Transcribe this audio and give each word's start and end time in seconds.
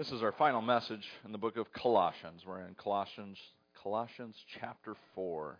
This 0.00 0.12
is 0.12 0.22
our 0.22 0.32
final 0.32 0.62
message 0.62 1.04
in 1.26 1.32
the 1.32 1.36
book 1.36 1.58
of 1.58 1.70
Colossians. 1.74 2.40
We're 2.46 2.62
in 2.62 2.74
Colossians 2.74 3.36
Colossians 3.82 4.34
chapter 4.58 4.94
4. 5.14 5.58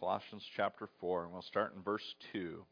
Colossians 0.00 0.42
chapter 0.56 0.88
4, 1.02 1.24
and 1.24 1.34
we'll 1.34 1.42
start 1.42 1.74
in 1.76 1.82
verse 1.82 2.14
2. 2.32 2.64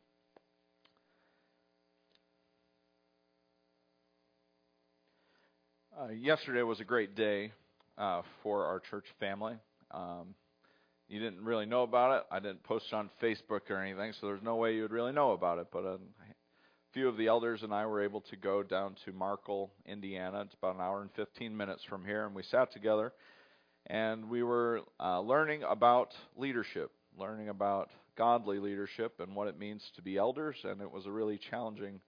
Uh, 6.01 6.13
yesterday 6.13 6.63
was 6.63 6.81
a 6.81 6.85
great 6.85 7.15
day 7.15 7.53
uh, 7.99 8.23
for 8.43 8.65
our 8.65 8.81
church 8.81 9.05
family. 9.21 9.57
Um, 9.91 10.35
you 11.09 11.21
didn't 11.21 11.45
really 11.45 11.67
know 11.67 11.83
about 11.83 12.17
it. 12.17 12.27
I 12.31 12.39
didn't 12.39 12.63
post 12.63 12.87
it 12.91 12.95
on 12.95 13.11
Facebook 13.23 13.69
or 13.69 13.83
anything, 13.83 14.15
so 14.19 14.29
there's 14.29 14.43
no 14.43 14.57
way 14.57 14.75
you 14.75 14.81
would 14.81 14.93
really 14.93 15.13
know 15.13 15.33
about 15.33 15.59
it. 15.59 15.67
But 15.71 15.85
uh, 15.85 15.99
few 16.97 17.09
of 17.11 17.19
the 17.19 17.27
elders 17.27 17.63
and 17.63 17.75
I 17.75 17.85
were 17.85 18.03
able 18.03 18.23
to 18.23 18.37
go 18.37 18.63
down 18.63 18.97
to 19.05 19.13
Markle, 19.13 19.71
Indiana. 19.85 20.41
It's 20.41 20.55
about 20.55 20.77
an 20.77 20.81
hour 20.81 21.03
and 21.03 21.11
15 21.12 21.55
minutes 21.55 21.84
from 21.84 22.07
here, 22.07 22.25
and 22.25 22.34
we 22.34 22.43
sat 22.43 22.73
together 22.73 23.12
and 23.84 24.31
we 24.31 24.43
were 24.43 24.81
uh, 24.99 25.21
learning 25.21 25.62
about 25.69 26.15
leadership, 26.39 26.91
learning 27.15 27.51
about 27.51 27.91
godly 28.17 28.61
leadership 28.61 29.21
and 29.21 29.37
what 29.37 29.47
it 29.47 29.59
means 29.59 29.83
to 29.97 30.01
be 30.01 30.17
elders. 30.17 30.56
And 30.65 30.81
it 30.81 30.91
was 30.91 31.05
a 31.05 31.11
really 31.11 31.39
challenging 31.51 32.01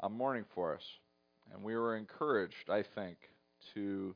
uh, 0.00 0.08
morning 0.08 0.44
for 0.56 0.74
us. 0.74 0.82
And 1.54 1.62
we 1.62 1.76
were 1.76 1.96
encouraged, 1.96 2.68
I 2.68 2.82
think, 2.96 3.18
to 3.74 4.12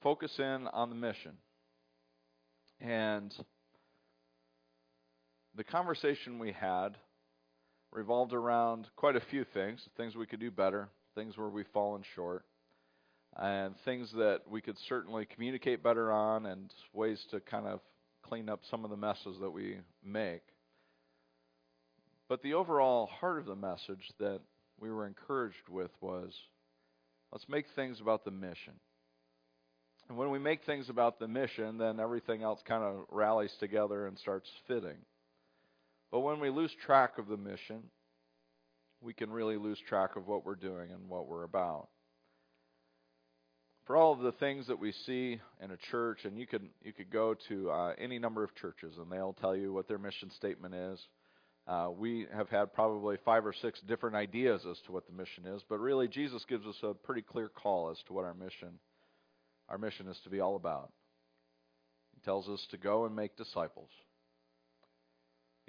focus 0.00 0.30
in 0.38 0.68
on 0.72 0.90
the 0.90 0.94
mission. 0.94 1.32
And 2.80 3.34
the 5.56 5.64
conversation 5.64 6.38
we 6.38 6.52
had 6.52 6.96
revolved 7.94 8.32
around 8.32 8.88
quite 8.96 9.16
a 9.16 9.22
few 9.30 9.44
things 9.54 9.80
things 9.96 10.14
we 10.14 10.26
could 10.26 10.40
do 10.40 10.50
better, 10.50 10.88
things 11.14 11.38
where 11.38 11.48
we've 11.48 11.66
fallen 11.72 12.02
short, 12.14 12.44
and 13.36 13.74
things 13.84 14.12
that 14.12 14.40
we 14.50 14.60
could 14.60 14.76
certainly 14.88 15.24
communicate 15.24 15.82
better 15.82 16.12
on, 16.12 16.44
and 16.44 16.74
ways 16.92 17.24
to 17.30 17.40
kind 17.40 17.66
of 17.66 17.80
clean 18.22 18.48
up 18.48 18.60
some 18.70 18.84
of 18.84 18.90
the 18.90 18.96
messes 18.96 19.36
that 19.40 19.50
we 19.50 19.78
make. 20.04 20.42
But 22.28 22.42
the 22.42 22.54
overall 22.54 23.06
heart 23.06 23.38
of 23.38 23.46
the 23.46 23.54
message 23.54 24.10
that 24.18 24.40
we 24.80 24.90
were 24.90 25.06
encouraged 25.06 25.68
with 25.70 25.90
was 26.00 26.32
let's 27.32 27.48
make 27.48 27.66
things 27.76 28.00
about 28.00 28.24
the 28.24 28.30
mission. 28.30 28.74
And 30.08 30.18
when 30.18 30.30
we 30.30 30.38
make 30.38 30.64
things 30.64 30.90
about 30.90 31.18
the 31.18 31.28
mission, 31.28 31.78
then 31.78 31.98
everything 32.00 32.42
else 32.42 32.60
kind 32.66 32.82
of 32.82 33.06
rallies 33.10 33.54
together 33.60 34.06
and 34.06 34.18
starts 34.18 34.50
fitting. 34.66 34.98
But 36.14 36.20
when 36.20 36.38
we 36.38 36.48
lose 36.48 36.70
track 36.86 37.18
of 37.18 37.26
the 37.26 37.36
mission, 37.36 37.82
we 39.00 39.12
can 39.12 39.32
really 39.32 39.56
lose 39.56 39.80
track 39.88 40.14
of 40.14 40.28
what 40.28 40.46
we're 40.46 40.54
doing 40.54 40.92
and 40.92 41.08
what 41.08 41.26
we're 41.26 41.42
about. 41.42 41.88
For 43.84 43.96
all 43.96 44.12
of 44.12 44.20
the 44.20 44.30
things 44.30 44.68
that 44.68 44.78
we 44.78 44.92
see 45.06 45.40
in 45.60 45.72
a 45.72 45.76
church, 45.90 46.20
and 46.22 46.38
you 46.38 46.46
could 46.46 46.68
you 46.84 46.92
could 46.92 47.10
go 47.10 47.34
to 47.48 47.68
uh, 47.68 47.94
any 47.98 48.20
number 48.20 48.44
of 48.44 48.54
churches, 48.54 48.94
and 48.96 49.10
they'll 49.10 49.32
tell 49.40 49.56
you 49.56 49.72
what 49.72 49.88
their 49.88 49.98
mission 49.98 50.30
statement 50.36 50.72
is. 50.72 51.00
Uh, 51.66 51.88
we 51.90 52.28
have 52.32 52.48
had 52.48 52.72
probably 52.72 53.16
five 53.24 53.44
or 53.44 53.52
six 53.52 53.80
different 53.80 54.14
ideas 54.14 54.60
as 54.70 54.78
to 54.86 54.92
what 54.92 55.08
the 55.08 55.12
mission 55.12 55.44
is, 55.46 55.62
but 55.68 55.80
really 55.80 56.06
Jesus 56.06 56.44
gives 56.48 56.64
us 56.64 56.76
a 56.84 56.94
pretty 56.94 57.22
clear 57.22 57.48
call 57.48 57.90
as 57.90 57.98
to 58.06 58.12
what 58.12 58.24
our 58.24 58.34
mission 58.34 58.78
our 59.68 59.78
mission 59.78 60.06
is 60.06 60.20
to 60.22 60.30
be 60.30 60.38
all 60.38 60.54
about. 60.54 60.92
He 62.14 62.20
tells 62.20 62.48
us 62.48 62.64
to 62.70 62.76
go 62.76 63.04
and 63.04 63.16
make 63.16 63.36
disciples. 63.36 63.90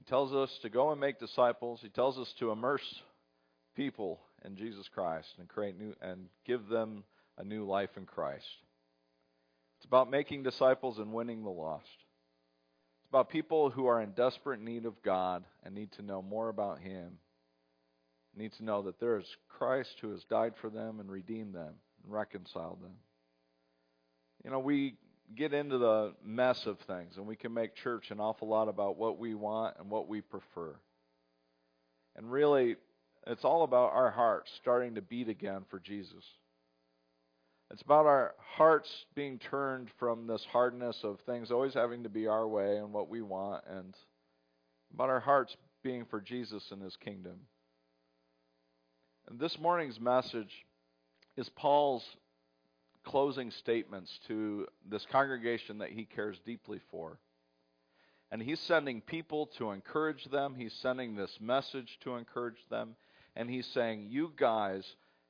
He 0.05 0.09
tells 0.09 0.33
us 0.33 0.55
to 0.61 0.69
go 0.69 0.91
and 0.91 1.01
make 1.01 1.19
disciples. 1.19 1.79
He 1.81 1.89
tells 1.89 2.19
us 2.19 2.31
to 2.39 2.51
immerse 2.51 3.01
people 3.75 4.19
in 4.43 4.55
Jesus 4.55 4.87
Christ 4.93 5.27
and 5.39 5.47
create 5.47 5.79
new 5.79 5.95
and 5.99 6.27
give 6.45 6.67
them 6.67 7.03
a 7.39 7.43
new 7.43 7.65
life 7.65 7.89
in 7.97 8.05
Christ. 8.05 8.45
It's 9.77 9.85
about 9.85 10.11
making 10.11 10.43
disciples 10.43 10.99
and 10.99 11.11
winning 11.11 11.43
the 11.43 11.49
lost. 11.49 11.87
It's 13.01 13.09
about 13.09 13.29
people 13.29 13.71
who 13.71 13.87
are 13.87 14.01
in 14.01 14.11
desperate 14.11 14.61
need 14.61 14.85
of 14.85 15.01
God 15.01 15.43
and 15.63 15.73
need 15.73 15.91
to 15.93 16.03
know 16.03 16.21
more 16.21 16.49
about 16.49 16.79
Him. 16.79 17.17
Need 18.35 18.53
to 18.57 18.63
know 18.63 18.83
that 18.83 18.99
there 18.99 19.17
is 19.17 19.25
Christ 19.49 19.95
who 20.01 20.11
has 20.11 20.23
died 20.25 20.53
for 20.61 20.69
them 20.69 20.99
and 20.99 21.09
redeemed 21.09 21.55
them 21.55 21.73
and 22.03 22.13
reconciled 22.13 22.81
them. 22.81 22.95
You 24.43 24.51
know, 24.51 24.59
we 24.59 24.97
get 25.35 25.53
into 25.53 25.77
the 25.77 26.13
mess 26.23 26.65
of 26.65 26.79
things, 26.81 27.17
and 27.17 27.25
we 27.25 27.35
can 27.35 27.53
make 27.53 27.75
church 27.75 28.11
an 28.11 28.19
awful 28.19 28.47
lot 28.47 28.67
about 28.67 28.97
what 28.97 29.17
we 29.17 29.33
want 29.33 29.75
and 29.79 29.89
what 29.89 30.07
we 30.07 30.21
prefer. 30.21 30.75
And 32.15 32.31
really, 32.31 32.75
it's 33.27 33.43
all 33.43 33.63
about 33.63 33.93
our 33.93 34.11
hearts 34.11 34.51
starting 34.61 34.95
to 34.95 35.01
beat 35.01 35.29
again 35.29 35.65
for 35.69 35.79
Jesus. 35.79 36.23
It's 37.71 37.81
about 37.81 38.05
our 38.05 38.35
hearts 38.55 39.05
being 39.15 39.39
turned 39.39 39.89
from 39.97 40.27
this 40.27 40.45
hardness 40.51 40.99
of 41.03 41.19
things 41.21 41.49
always 41.49 41.73
having 41.73 42.03
to 42.03 42.09
be 42.09 42.27
our 42.27 42.47
way 42.47 42.77
and 42.77 42.93
what 42.93 43.09
we 43.09 43.21
want, 43.21 43.63
and 43.69 43.95
about 44.93 45.09
our 45.09 45.19
hearts 45.19 45.57
being 45.83 46.05
for 46.05 46.21
Jesus 46.21 46.71
and 46.71 46.81
His 46.81 46.95
kingdom. 46.95 47.39
And 49.27 49.39
this 49.39 49.57
morning's 49.59 49.99
message 49.99 50.65
is 51.35 51.49
Paul's 51.49 52.05
closing 53.05 53.51
statements 53.51 54.19
to 54.27 54.67
this 54.89 55.05
congregation 55.11 55.77
that 55.77 55.91
he 55.91 56.05
cares 56.05 56.39
deeply 56.45 56.79
for. 56.91 57.19
And 58.31 58.41
he's 58.41 58.59
sending 58.59 59.01
people 59.01 59.47
to 59.57 59.71
encourage 59.71 60.25
them. 60.25 60.55
He's 60.55 60.73
sending 60.81 61.15
this 61.15 61.37
message 61.39 61.97
to 62.03 62.15
encourage 62.15 62.57
them. 62.69 62.95
And 63.35 63.49
he's 63.49 63.67
saying, 63.67 64.07
You 64.09 64.33
guys 64.35 64.83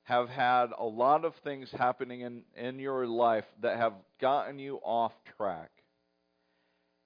have 0.04 0.30
had 0.30 0.68
a 0.77 0.86
lot 0.86 1.25
of 1.25 1.36
things 1.44 1.69
happening 1.72 2.22
in, 2.22 2.44
in 2.56 2.80
your 2.80 3.06
life 3.06 3.45
that 3.62 3.78
have 3.78 3.94
gotten 4.21 4.60
you 4.60 4.80
off 4.83 5.12
track. 5.36 5.71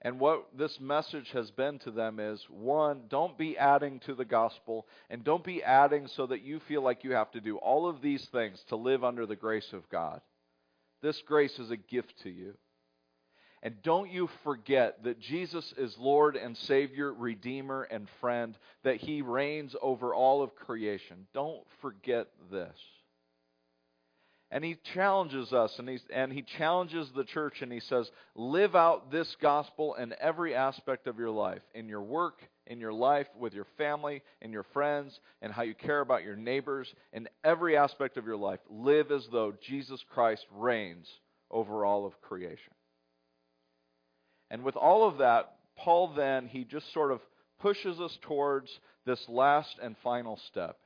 And 0.02 0.20
what 0.20 0.46
this 0.58 0.80
message 0.80 1.30
has 1.32 1.52
been 1.52 1.80
to 1.80 1.92
them 1.92 2.20
is 2.20 2.42
one, 2.50 3.04
don't 3.10 3.38
be 3.38 3.58
adding 3.58 4.00
to 4.02 4.16
the 4.16 4.26
gospel, 4.26 4.88
and 5.10 5.24
don't 5.24 5.44
be 5.44 5.62
adding 5.62 6.08
so 6.08 6.26
that 6.28 6.42
you 6.42 6.62
feel 6.68 6.82
like 6.82 7.04
you 7.04 7.12
have 7.12 7.32
to 7.32 7.42
do 7.42 7.58
all 7.58 7.90
of 7.90 8.02
these 8.02 8.26
things 8.32 8.64
to 8.70 8.78
live 8.78 9.04
under 9.04 9.26
the 9.26 9.36
grace 9.36 9.74
of 9.74 9.90
God. 9.90 10.22
This 11.02 11.22
grace 11.26 11.58
is 11.60 11.72
a 11.72 11.78
gift 11.78 12.14
to 12.24 12.30
you. 12.30 12.56
And 13.62 13.82
don't 13.84 14.10
you 14.10 14.30
forget 14.44 15.04
that 15.04 15.20
Jesus 15.20 15.74
is 15.78 15.94
Lord 15.98 16.38
and 16.38 16.56
Savior, 16.56 17.14
Redeemer, 17.14 17.84
and 17.84 18.08
friend, 18.22 18.58
that 18.84 18.98
He 18.98 19.22
reigns 19.22 19.76
over 19.82 20.14
all 20.14 20.42
of 20.42 20.56
creation. 20.56 21.28
Don't 21.34 21.64
forget 21.82 22.28
this. 22.50 22.76
And 24.50 24.64
He 24.64 24.78
challenges 24.94 25.52
us, 25.52 25.78
and, 25.78 25.90
he's, 25.90 26.04
and 26.14 26.32
He 26.32 26.42
challenges 26.58 27.10
the 27.14 27.26
church, 27.26 27.62
and 27.62 27.72
He 27.72 27.82
says, 27.82 28.10
Live 28.34 28.76
out 28.76 29.12
this 29.12 29.36
gospel 29.42 29.96
in 29.96 30.14
every 30.22 30.56
aspect 30.56 31.06
of 31.06 31.20
your 31.20 31.30
life, 31.30 31.62
in 31.76 31.90
your 31.90 32.02
work, 32.02 32.42
in 32.70 32.80
your 32.80 32.94
life, 32.94 33.28
with 33.38 33.54
your 33.54 33.68
family, 33.78 34.22
and 34.42 34.54
your 34.54 34.64
friends, 34.64 35.20
and 35.42 35.52
how 35.52 35.64
you 35.64 35.74
care 35.76 36.00
about 36.00 36.24
your 36.24 36.36
neighbors, 36.36 36.88
in 37.12 37.28
every 37.44 37.76
aspect 37.76 38.16
of 38.16 38.26
your 38.26 38.38
life. 38.38 38.60
Live 38.70 39.12
as 39.12 39.28
though 39.32 39.54
Jesus 39.68 40.02
Christ 40.14 40.46
reigns 40.56 41.08
over 41.52 41.84
all 41.84 42.06
of 42.06 42.22
creation. 42.22 42.74
And 44.52 44.64
with 44.64 44.76
all 44.76 45.08
of 45.08 45.18
that, 45.18 45.56
Paul 45.76 46.14
then, 46.16 46.48
he 46.48 46.64
just 46.64 46.94
sort 46.94 47.12
of 47.12 47.20
pushes 47.60 48.00
us 48.00 48.18
towards 48.22 48.70
this 49.06 49.24
last 49.28 49.76
and 49.82 49.96
final 50.04 50.40
step. 50.48 50.78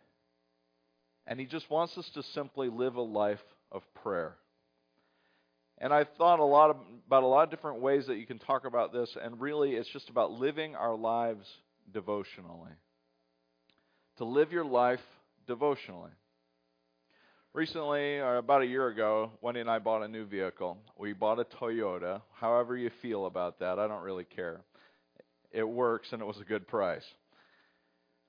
And 1.28 1.40
he 1.40 1.46
just 1.46 1.70
wants 1.70 1.98
us 1.98 2.10
to 2.16 2.24
simply 2.34 2.70
live 2.70 2.96
a 2.96 3.02
life 3.02 3.44
of 3.72 3.82
prayer. 4.02 4.36
And 5.80 5.94
I've 5.94 6.10
thought 6.18 6.40
a 6.40 6.46
lot 6.46 6.76
about 7.08 7.24
a 7.24 7.28
lot 7.28 7.44
of 7.44 7.50
different 7.50 7.82
ways 7.82 8.08
that 8.08 8.18
you 8.18 8.26
can 8.26 8.40
talk 8.40 8.66
about 8.66 8.94
this, 8.94 9.16
and 9.22 9.42
really 9.42 9.72
it's 9.72 9.90
just 9.90 10.10
about 10.10 10.32
living 10.32 10.76
our 10.76 10.96
lives 10.96 11.46
devotionally. 11.92 12.72
To 14.18 14.26
live 14.26 14.52
your 14.52 14.66
life 14.66 15.02
devotionally. 15.48 16.12
Recently, 17.54 18.18
or 18.18 18.38
about 18.38 18.64
a 18.64 18.66
year 18.66 18.88
ago, 18.88 19.32
Wendy 19.42 19.60
and 19.60 19.70
I 19.70 19.80
bought 19.80 20.02
a 20.02 20.08
new 20.08 20.26
vehicle. 20.26 20.78
We 20.98 21.14
bought 21.14 21.40
a 21.40 21.46
Toyota. 21.46 22.22
However, 22.34 22.76
you 22.76 22.90
feel 23.02 23.28
about 23.28 23.60
that, 23.60 23.78
I 23.78 23.88
don't 23.88 24.04
really 24.04 24.24
care. 24.24 24.62
It 25.52 25.68
works 25.68 26.08
and 26.12 26.22
it 26.22 26.26
was 26.26 26.40
a 26.40 26.46
good 26.46 26.68
price. 26.68 27.06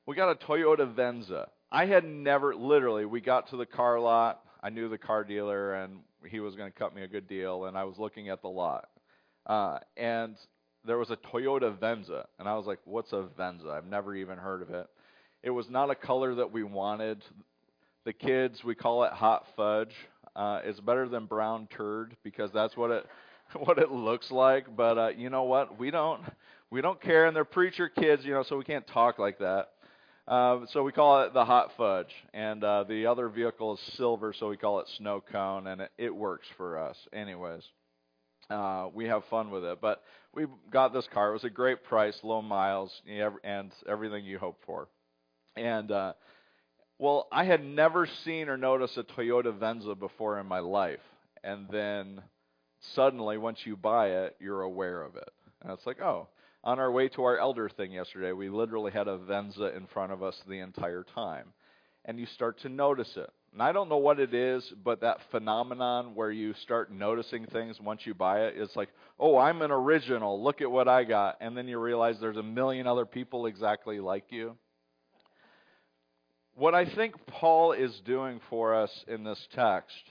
We 0.06 0.14
got 0.14 0.30
a 0.30 0.46
Toyota 0.46 0.94
Venza. 0.94 1.48
I 1.72 1.86
had 1.86 2.04
never, 2.04 2.54
literally, 2.54 3.06
we 3.06 3.22
got 3.22 3.48
to 3.50 3.56
the 3.56 3.64
car 3.64 3.98
lot. 3.98 4.42
I 4.62 4.68
knew 4.68 4.88
the 4.88 4.98
car 4.98 5.24
dealer 5.24 5.74
and 5.74 6.00
he 6.28 6.40
was 6.40 6.54
going 6.54 6.70
to 6.70 6.78
cut 6.78 6.94
me 6.94 7.02
a 7.02 7.08
good 7.08 7.28
deal, 7.28 7.66
and 7.66 7.76
I 7.76 7.84
was 7.84 7.98
looking 7.98 8.28
at 8.28 8.42
the 8.42 8.48
lot. 8.48 8.88
Uh, 9.46 9.78
and 9.96 10.36
there 10.84 10.98
was 10.98 11.10
a 11.10 11.16
Toyota 11.16 11.78
Venza, 11.78 12.26
and 12.38 12.48
I 12.48 12.54
was 12.56 12.66
like, 12.66 12.78
"What's 12.84 13.12
a 13.12 13.22
Venza? 13.36 13.68
I've 13.68 13.86
never 13.86 14.14
even 14.14 14.38
heard 14.38 14.62
of 14.62 14.70
it." 14.70 14.86
It 15.42 15.50
was 15.50 15.68
not 15.68 15.90
a 15.90 15.94
color 15.94 16.34
that 16.36 16.52
we 16.52 16.62
wanted. 16.62 17.22
The 18.04 18.12
kids, 18.12 18.62
we 18.64 18.74
call 18.74 19.04
it 19.04 19.12
hot 19.12 19.46
fudge. 19.56 19.94
Uh, 20.36 20.60
it's 20.64 20.80
better 20.80 21.08
than 21.08 21.26
brown 21.26 21.68
turd 21.68 22.16
because 22.22 22.50
that's 22.52 22.76
what 22.76 22.90
it 22.90 23.06
what 23.64 23.78
it 23.78 23.90
looks 23.90 24.30
like. 24.30 24.74
But 24.76 24.98
uh, 24.98 25.08
you 25.08 25.30
know 25.30 25.44
what? 25.44 25.78
We 25.78 25.90
don't 25.90 26.22
we 26.70 26.80
don't 26.80 27.00
care, 27.00 27.26
and 27.26 27.36
they're 27.36 27.44
preacher 27.44 27.88
kids, 27.88 28.24
you 28.24 28.32
know, 28.34 28.42
so 28.42 28.56
we 28.56 28.64
can't 28.64 28.86
talk 28.86 29.18
like 29.18 29.38
that. 29.38 29.68
Uh, 30.26 30.60
so 30.72 30.82
we 30.82 30.90
call 30.90 31.22
it 31.22 31.34
the 31.34 31.44
hot 31.44 31.70
fudge, 31.76 32.12
and 32.32 32.64
uh, 32.64 32.84
the 32.84 33.06
other 33.06 33.28
vehicle 33.28 33.74
is 33.74 33.80
silver, 33.96 34.32
so 34.32 34.48
we 34.48 34.56
call 34.56 34.80
it 34.80 34.88
snow 34.96 35.22
cone, 35.30 35.66
and 35.66 35.82
it, 35.82 35.90
it 35.98 36.14
works 36.14 36.46
for 36.56 36.78
us. 36.78 36.96
Anyways, 37.12 37.62
uh, 38.50 38.88
we 38.92 39.06
have 39.06 39.24
fun 39.26 39.50
with 39.50 39.64
it. 39.64 39.78
But 39.80 40.02
we 40.34 40.46
got 40.70 40.92
this 40.92 41.06
car. 41.12 41.30
It 41.30 41.34
was 41.34 41.44
a 41.44 41.50
great 41.50 41.84
price, 41.84 42.18
low 42.22 42.42
miles, 42.42 42.92
and 43.44 43.72
everything 43.88 44.24
you 44.24 44.38
hope 44.38 44.58
for. 44.66 44.88
And 45.56 45.90
uh, 45.90 46.14
well, 46.98 47.28
I 47.30 47.44
had 47.44 47.64
never 47.64 48.08
seen 48.24 48.48
or 48.48 48.56
noticed 48.56 48.96
a 48.96 49.04
Toyota 49.04 49.56
Venza 49.58 49.94
before 49.94 50.38
in 50.38 50.46
my 50.46 50.60
life, 50.60 51.00
and 51.42 51.66
then 51.70 52.22
suddenly, 52.94 53.38
once 53.38 53.60
you 53.64 53.76
buy 53.76 54.08
it, 54.08 54.36
you're 54.40 54.62
aware 54.62 55.02
of 55.02 55.16
it, 55.16 55.30
and 55.62 55.72
it's 55.72 55.86
like, 55.86 56.00
oh 56.00 56.28
on 56.64 56.78
our 56.78 56.90
way 56.90 57.08
to 57.10 57.22
our 57.22 57.38
elder 57.38 57.68
thing 57.68 57.92
yesterday, 57.92 58.32
we 58.32 58.48
literally 58.48 58.90
had 58.90 59.06
a 59.06 59.18
Venza 59.18 59.76
in 59.76 59.86
front 59.86 60.12
of 60.12 60.22
us 60.22 60.34
the 60.48 60.60
entire 60.60 61.04
time. 61.14 61.52
And 62.06 62.18
you 62.18 62.26
start 62.26 62.58
to 62.60 62.68
notice 62.68 63.16
it. 63.16 63.30
And 63.54 63.62
I 63.62 63.70
don't 63.70 63.88
know 63.88 63.98
what 63.98 64.18
it 64.18 64.34
is, 64.34 64.68
but 64.82 65.02
that 65.02 65.20
phenomenon 65.30 66.16
where 66.16 66.32
you 66.32 66.54
start 66.54 66.90
noticing 66.90 67.46
things 67.46 67.80
once 67.80 68.04
you 68.04 68.12
buy 68.12 68.46
it, 68.46 68.54
it's 68.56 68.74
like, 68.74 68.88
oh, 69.16 69.38
I'm 69.38 69.62
an 69.62 69.70
original. 69.70 70.42
Look 70.42 70.60
at 70.60 70.68
what 70.68 70.88
I 70.88 71.04
got. 71.04 71.36
And 71.40 71.56
then 71.56 71.68
you 71.68 71.78
realize 71.78 72.18
there's 72.18 72.36
a 72.36 72.42
million 72.42 72.88
other 72.88 73.06
people 73.06 73.46
exactly 73.46 74.00
like 74.00 74.24
you. 74.30 74.56
What 76.56 76.74
I 76.74 76.84
think 76.84 77.14
Paul 77.28 77.70
is 77.70 78.00
doing 78.04 78.40
for 78.50 78.74
us 78.74 78.90
in 79.06 79.22
this 79.22 79.46
text 79.54 80.02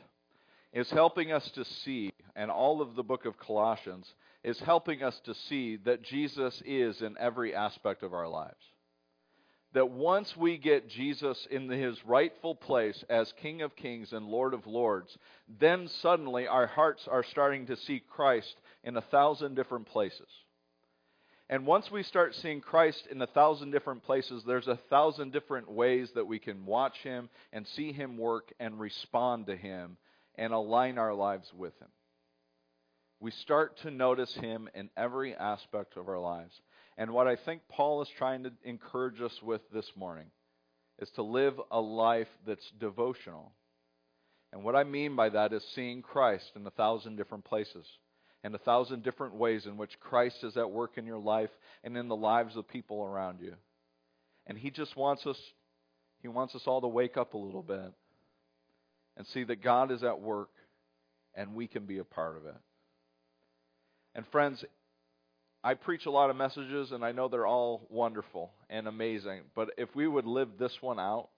is 0.72 0.90
helping 0.90 1.34
us 1.34 1.50
to 1.56 1.66
see, 1.66 2.14
and 2.38 2.50
all 2.50 2.82
of 2.82 2.96
the 2.96 3.04
book 3.04 3.26
of 3.26 3.38
Colossians, 3.38 4.08
is 4.46 4.58
helping 4.60 5.04
us 5.04 5.20
to 5.26 5.34
see 5.50 5.76
that 5.84 6.02
Jesus 6.02 6.64
is 6.66 7.02
in 7.02 7.18
every 7.20 7.54
aspect 7.54 8.04
of 8.04 8.14
our 8.14 8.30
lives. 8.30 8.56
That 9.74 9.90
once 9.90 10.36
we 10.38 10.58
get 10.58 10.90
Jesus 10.90 11.48
in 11.50 11.70
his 11.70 11.98
rightful 12.06 12.56
place 12.56 13.04
as 13.10 13.34
King 13.42 13.62
of 13.62 13.76
Kings 13.76 14.14
and 14.14 14.28
Lord 14.28 14.54
of 14.54 14.68
Lords, 14.68 15.18
then 15.60 15.88
suddenly 16.02 16.48
our 16.48 16.68
hearts 16.68 17.08
are 17.10 17.24
starting 17.24 17.66
to 17.68 17.78
see 17.78 18.02
Christ 18.08 18.56
in 18.84 18.96
a 18.98 19.02
thousand 19.02 19.56
different 19.56 19.88
places. 19.88 20.28
And 21.50 21.66
once 21.66 21.92
we 21.92 22.04
start 22.04 22.36
seeing 22.36 22.62
Christ 22.62 23.08
in 23.12 23.22
a 23.22 23.28
thousand 23.28 23.72
different 23.72 24.04
places, 24.04 24.44
there's 24.46 24.68
a 24.68 24.80
thousand 24.90 25.34
different 25.34 25.70
ways 25.70 26.10
that 26.16 26.28
we 26.28 26.40
can 26.40 26.66
watch 26.66 26.98
him 27.04 27.30
and 27.52 27.68
see 27.68 27.92
him 27.92 28.18
work 28.18 28.54
and 28.60 28.80
respond 28.80 29.48
to 29.48 29.56
him 29.56 29.98
and 30.36 30.54
align 30.54 30.98
our 30.98 31.14
lives 31.14 31.52
with 31.56 31.78
him 31.80 31.90
we 33.24 33.32
start 33.32 33.78
to 33.78 33.90
notice 33.90 34.34
him 34.36 34.70
in 34.76 34.90
every 34.98 35.34
aspect 35.34 35.96
of 35.96 36.10
our 36.10 36.20
lives. 36.20 36.60
And 36.98 37.12
what 37.12 37.28
I 37.28 37.36
think 37.36 37.62
Paul 37.70 38.02
is 38.02 38.08
trying 38.18 38.44
to 38.44 38.52
encourage 38.64 39.22
us 39.22 39.34
with 39.42 39.62
this 39.74 39.90
morning 39.96 40.28
is 41.00 41.10
to 41.12 41.24
live 41.24 41.60
a 41.72 41.80
life 41.80 42.28
that's 42.46 42.72
devotional. 42.80 43.52
And 44.52 44.64
what 44.64 44.76
I 44.76 44.84
mean 44.84 45.16
by 45.16 45.30
that 45.30 45.54
is 45.54 45.64
seeing 45.74 46.02
Christ 46.02 46.52
in 46.56 46.66
a 46.68 46.72
thousand 46.72 47.16
different 47.16 47.46
places 47.46 47.86
and 48.44 48.54
a 48.54 48.60
thousand 48.60 49.04
different 49.04 49.36
ways 49.36 49.66
in 49.66 49.78
which 49.78 50.00
Christ 50.00 50.44
is 50.44 50.58
at 50.58 50.70
work 50.70 50.98
in 50.98 51.06
your 51.06 51.20
life 51.20 51.50
and 51.84 51.98
in 51.98 52.08
the 52.08 52.16
lives 52.16 52.56
of 52.56 52.68
people 52.68 53.04
around 53.04 53.40
you. 53.42 53.56
And 54.46 54.58
he 54.58 54.70
just 54.70 54.96
wants 54.96 55.26
us 55.26 55.38
he 56.22 56.30
wants 56.30 56.56
us 56.56 56.62
all 56.66 56.80
to 56.80 56.88
wake 56.88 57.18
up 57.18 57.34
a 57.34 57.38
little 57.38 57.62
bit 57.62 57.92
and 59.18 59.28
see 59.28 59.44
that 59.44 59.62
God 59.62 59.92
is 59.92 60.04
at 60.04 60.22
work 60.22 60.52
and 61.36 61.54
we 61.54 61.68
can 61.68 61.86
be 61.86 61.98
a 61.98 62.06
part 62.06 62.38
of 62.38 62.46
it. 62.46 62.56
And 64.16 64.26
friends, 64.32 64.64
I 65.64 65.76
preach 65.76 66.06
a 66.06 66.12
lot 66.12 66.30
of 66.30 66.36
messages, 66.36 66.92
and 66.92 67.06
I 67.06 67.14
know 67.14 67.30
they're 67.30 67.48
all 67.48 67.88
wonderful 67.90 68.52
and 68.70 68.88
amazing. 68.88 69.42
But 69.56 69.70
if 69.78 69.96
we 69.96 70.08
would 70.08 70.26
live 70.26 70.50
this 70.60 70.78
one 70.82 71.00
out, 71.00 71.30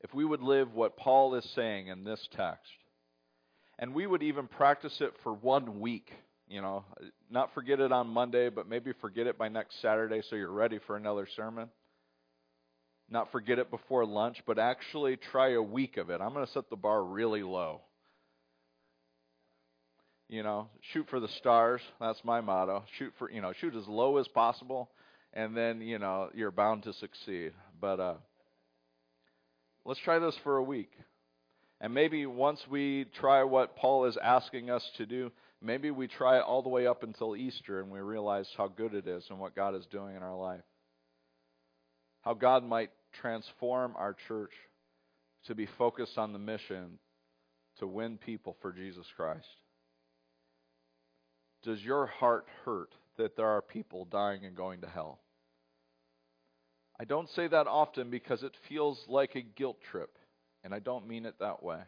if 0.00 0.12
we 0.12 0.24
would 0.24 0.42
live 0.42 0.74
what 0.74 0.96
Paul 0.96 1.36
is 1.36 1.48
saying 1.54 1.86
in 1.86 2.02
this 2.02 2.28
text, 2.36 2.72
and 3.78 3.94
we 3.94 4.06
would 4.06 4.22
even 4.22 4.48
practice 4.48 4.96
it 5.00 5.12
for 5.22 5.32
one 5.32 5.80
week, 5.80 6.10
you 6.48 6.60
know, 6.60 6.84
not 7.30 7.54
forget 7.54 7.80
it 7.80 7.92
on 7.92 8.08
Monday, 8.08 8.50
but 8.50 8.68
maybe 8.68 8.92
forget 9.00 9.26
it 9.26 9.38
by 9.38 9.48
next 9.48 9.80
Saturday 9.80 10.20
so 10.28 10.36
you're 10.36 10.50
ready 10.50 10.78
for 10.86 10.96
another 10.96 11.28
sermon. 11.36 11.68
Not 13.08 13.30
forget 13.32 13.58
it 13.58 13.70
before 13.70 14.04
lunch, 14.04 14.38
but 14.46 14.58
actually 14.58 15.16
try 15.16 15.52
a 15.52 15.62
week 15.62 15.96
of 15.96 16.10
it. 16.10 16.20
I'm 16.20 16.32
going 16.32 16.46
to 16.46 16.52
set 16.52 16.70
the 16.70 16.76
bar 16.76 17.04
really 17.04 17.42
low. 17.42 17.82
You 20.28 20.42
know, 20.42 20.68
shoot 20.92 21.06
for 21.10 21.20
the 21.20 21.28
stars. 21.28 21.80
That's 22.00 22.22
my 22.24 22.40
motto. 22.40 22.84
Shoot 22.98 23.12
for, 23.18 23.30
you 23.30 23.42
know, 23.42 23.52
shoot 23.60 23.74
as 23.74 23.86
low 23.86 24.16
as 24.16 24.26
possible, 24.28 24.90
and 25.32 25.56
then, 25.56 25.80
you 25.80 25.98
know, 25.98 26.30
you're 26.34 26.50
bound 26.50 26.84
to 26.84 26.92
succeed. 26.94 27.52
But 27.80 28.00
uh, 28.00 28.14
let's 29.84 30.00
try 30.00 30.18
this 30.18 30.36
for 30.42 30.56
a 30.56 30.62
week. 30.62 30.90
And 31.80 31.92
maybe 31.92 32.24
once 32.24 32.60
we 32.70 33.06
try 33.20 33.42
what 33.42 33.76
Paul 33.76 34.06
is 34.06 34.16
asking 34.16 34.70
us 34.70 34.82
to 34.96 35.04
do, 35.04 35.30
maybe 35.60 35.90
we 35.90 36.08
try 36.08 36.38
it 36.38 36.44
all 36.46 36.62
the 36.62 36.68
way 36.68 36.86
up 36.86 37.02
until 37.02 37.36
Easter 37.36 37.80
and 37.80 37.90
we 37.90 38.00
realize 38.00 38.48
how 38.56 38.68
good 38.68 38.94
it 38.94 39.06
is 39.06 39.24
and 39.28 39.38
what 39.38 39.54
God 39.54 39.74
is 39.74 39.84
doing 39.90 40.16
in 40.16 40.22
our 40.22 40.36
life. 40.36 40.62
How 42.22 42.32
God 42.32 42.64
might 42.64 42.90
transform 43.20 43.94
our 43.98 44.16
church 44.28 44.52
to 45.46 45.54
be 45.54 45.68
focused 45.76 46.16
on 46.16 46.32
the 46.32 46.38
mission 46.38 46.98
to 47.80 47.86
win 47.86 48.16
people 48.16 48.56
for 48.62 48.72
Jesus 48.72 49.06
Christ. 49.16 49.44
Does 51.64 51.82
your 51.82 52.06
heart 52.06 52.46
hurt 52.64 52.94
that 53.16 53.36
there 53.36 53.48
are 53.48 53.62
people 53.62 54.04
dying 54.04 54.44
and 54.44 54.56
going 54.56 54.82
to 54.82 54.88
hell? 54.88 55.20
I 57.00 57.04
don't 57.04 57.30
say 57.30 57.48
that 57.48 57.66
often 57.66 58.10
because 58.10 58.42
it 58.42 58.52
feels 58.68 59.02
like 59.08 59.34
a 59.34 59.40
guilt 59.40 59.78
trip, 59.90 60.16
and 60.62 60.74
I 60.74 60.78
don't 60.78 61.08
mean 61.08 61.26
it 61.26 61.34
that 61.40 61.62
way. 61.62 61.80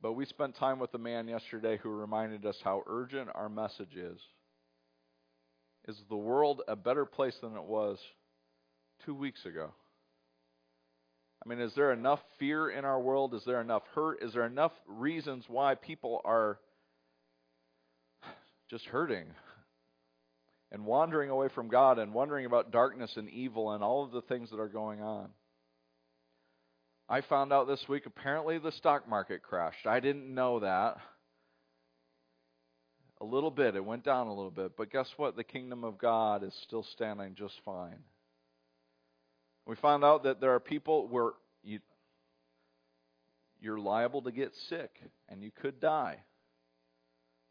But 0.00 0.12
we 0.12 0.24
spent 0.24 0.56
time 0.56 0.78
with 0.78 0.94
a 0.94 0.98
man 0.98 1.28
yesterday 1.28 1.78
who 1.82 1.90
reminded 1.90 2.46
us 2.46 2.56
how 2.64 2.82
urgent 2.86 3.28
our 3.34 3.48
message 3.48 3.96
is. 3.96 4.18
Is 5.88 6.00
the 6.08 6.16
world 6.16 6.62
a 6.68 6.76
better 6.76 7.04
place 7.04 7.36
than 7.42 7.56
it 7.56 7.64
was 7.64 7.98
two 9.04 9.14
weeks 9.14 9.44
ago? 9.44 9.72
I 11.44 11.48
mean, 11.48 11.60
is 11.60 11.74
there 11.74 11.92
enough 11.92 12.20
fear 12.38 12.70
in 12.70 12.84
our 12.84 13.00
world? 13.00 13.34
Is 13.34 13.44
there 13.44 13.60
enough 13.60 13.82
hurt? 13.94 14.22
Is 14.22 14.34
there 14.34 14.46
enough 14.46 14.72
reasons 14.86 15.44
why 15.48 15.74
people 15.74 16.20
are 16.24 16.58
just 18.70 18.84
hurting 18.86 19.26
and 20.70 20.86
wandering 20.86 21.30
away 21.30 21.48
from 21.54 21.68
God 21.68 21.98
and 21.98 22.14
wondering 22.14 22.46
about 22.46 22.70
darkness 22.70 23.12
and 23.16 23.28
evil 23.28 23.72
and 23.72 23.82
all 23.82 24.04
of 24.04 24.12
the 24.12 24.22
things 24.22 24.50
that 24.50 24.60
are 24.60 24.68
going 24.68 25.02
on. 25.02 25.30
I 27.08 27.22
found 27.22 27.52
out 27.52 27.66
this 27.66 27.84
week 27.88 28.06
apparently 28.06 28.58
the 28.58 28.70
stock 28.72 29.08
market 29.08 29.42
crashed. 29.42 29.86
I 29.86 29.98
didn't 29.98 30.32
know 30.32 30.60
that. 30.60 30.96
A 33.20 33.24
little 33.24 33.50
bit. 33.50 33.74
It 33.74 33.84
went 33.84 34.04
down 34.04 34.28
a 34.28 34.34
little 34.34 34.52
bit. 34.52 34.76
But 34.78 34.92
guess 34.92 35.08
what? 35.16 35.36
The 35.36 35.44
kingdom 35.44 35.82
of 35.82 35.98
God 35.98 36.44
is 36.44 36.54
still 36.62 36.86
standing 36.94 37.34
just 37.34 37.54
fine. 37.64 37.98
We 39.66 39.74
found 39.76 40.04
out 40.04 40.22
that 40.22 40.40
there 40.40 40.54
are 40.54 40.60
people 40.60 41.08
where 41.08 41.32
you, 41.64 41.80
you're 43.60 43.78
liable 43.78 44.22
to 44.22 44.32
get 44.32 44.52
sick 44.68 44.90
and 45.28 45.42
you 45.42 45.50
could 45.60 45.80
die. 45.80 46.18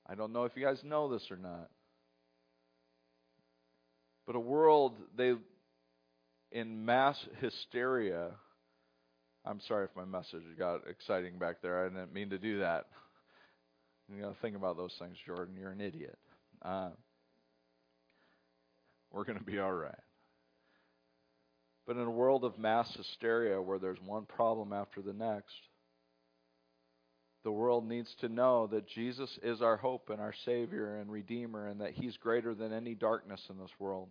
I 0.09 0.15
don't 0.15 0.33
know 0.33 0.45
if 0.45 0.53
you 0.55 0.65
guys 0.65 0.81
know 0.83 1.11
this 1.11 1.29
or 1.29 1.37
not. 1.37 1.69
But 4.25 4.35
a 4.35 4.39
world 4.39 4.95
they 5.15 5.33
in 6.51 6.85
mass 6.85 7.17
hysteria. 7.39 8.31
I'm 9.45 9.59
sorry 9.67 9.85
if 9.85 9.95
my 9.95 10.05
message 10.05 10.43
got 10.57 10.81
exciting 10.89 11.37
back 11.37 11.61
there. 11.61 11.85
I 11.85 11.89
didn't 11.89 12.13
mean 12.13 12.31
to 12.31 12.39
do 12.39 12.59
that. 12.59 12.85
You 14.11 14.21
got 14.21 14.29
to 14.29 14.41
think 14.41 14.55
about 14.55 14.77
those 14.77 14.95
things, 14.99 15.15
Jordan. 15.25 15.55
You're 15.59 15.71
an 15.71 15.81
idiot. 15.81 16.17
Uh, 16.63 16.89
we're 19.11 19.23
going 19.23 19.37
to 19.37 19.43
be 19.43 19.59
all 19.59 19.71
right. 19.71 19.93
But 21.85 21.97
in 21.97 22.03
a 22.03 22.11
world 22.11 22.43
of 22.43 22.57
mass 22.57 22.91
hysteria 22.95 23.61
where 23.61 23.79
there's 23.79 23.99
one 24.03 24.25
problem 24.25 24.73
after 24.73 25.01
the 25.01 25.13
next, 25.13 25.55
the 27.43 27.51
world 27.51 27.87
needs 27.87 28.13
to 28.19 28.29
know 28.29 28.67
that 28.67 28.87
Jesus 28.87 29.29
is 29.41 29.61
our 29.61 29.77
hope 29.77 30.09
and 30.09 30.19
our 30.19 30.33
Savior 30.45 30.97
and 30.97 31.09
Redeemer, 31.09 31.67
and 31.67 31.81
that 31.81 31.93
He's 31.93 32.17
greater 32.17 32.53
than 32.53 32.73
any 32.73 32.95
darkness 32.95 33.41
in 33.49 33.57
this 33.57 33.71
world. 33.79 34.09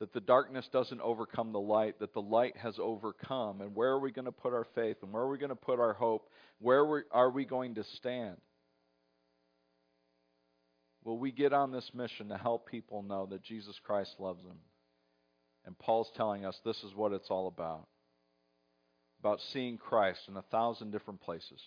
That 0.00 0.12
the 0.12 0.20
darkness 0.20 0.66
doesn't 0.72 1.00
overcome 1.00 1.52
the 1.52 1.60
light, 1.60 2.00
that 2.00 2.14
the 2.14 2.22
light 2.22 2.56
has 2.56 2.74
overcome. 2.80 3.60
And 3.60 3.74
where 3.76 3.90
are 3.90 4.00
we 4.00 4.10
going 4.10 4.24
to 4.24 4.32
put 4.32 4.52
our 4.52 4.66
faith? 4.74 4.96
And 5.02 5.12
where 5.12 5.22
are 5.22 5.28
we 5.28 5.38
going 5.38 5.50
to 5.50 5.54
put 5.54 5.78
our 5.78 5.92
hope? 5.92 6.30
Where 6.60 7.04
are 7.12 7.30
we 7.30 7.44
going 7.44 7.76
to 7.76 7.84
stand? 7.96 8.36
Will 11.04 11.18
we 11.18 11.30
get 11.30 11.52
on 11.52 11.70
this 11.70 11.88
mission 11.94 12.30
to 12.30 12.38
help 12.38 12.68
people 12.68 13.02
know 13.02 13.26
that 13.26 13.44
Jesus 13.44 13.78
Christ 13.84 14.14
loves 14.18 14.42
them? 14.42 14.58
And 15.66 15.78
Paul's 15.78 16.10
telling 16.16 16.44
us 16.44 16.58
this 16.64 16.82
is 16.82 16.94
what 16.94 17.12
it's 17.12 17.30
all 17.30 17.46
about 17.46 17.86
about 19.20 19.40
seeing 19.54 19.78
Christ 19.78 20.20
in 20.28 20.36
a 20.36 20.42
thousand 20.42 20.90
different 20.90 21.18
places 21.18 21.58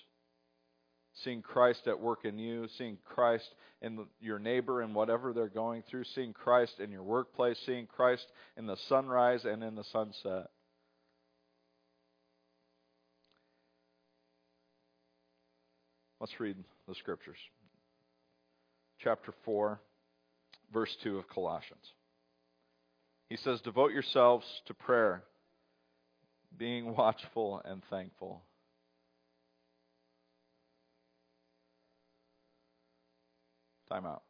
seeing 1.24 1.42
Christ 1.42 1.88
at 1.88 2.00
work 2.00 2.26
in 2.26 2.38
you, 2.38 2.68
seeing 2.78 2.98
Christ 3.06 3.48
in 3.82 4.06
your 4.20 4.40
neighbor 4.40 4.82
and 4.82 4.94
whatever 4.94 5.34
they're 5.34 5.48
going 5.48 5.84
through, 5.90 6.04
seeing 6.16 6.34
Christ 6.34 6.80
in 6.80 6.92
your 6.92 7.04
workplace, 7.04 7.58
seeing 7.66 7.88
Christ 7.88 8.26
in 8.58 8.68
the 8.68 8.78
sunrise 8.88 9.46
and 9.46 9.64
in 9.64 9.76
the 9.76 9.84
sunset. 9.92 10.48
Let's 16.20 16.40
read 16.40 16.58
the 16.88 16.96
scriptures. 16.96 17.38
Chapter 19.00 19.34
4, 19.46 19.80
verse 20.74 20.96
2 21.04 21.20
of 21.20 21.30
Colossians. 21.30 21.84
He 23.30 23.38
says, 23.38 23.62
Devote 23.62 23.92
yourselves 23.92 24.46
to 24.66 24.74
prayer, 24.74 25.24
being 26.58 26.96
watchful 26.98 27.62
and 27.64 27.84
thankful. 27.90 28.42
Time 33.90 34.06
out. 34.06 34.27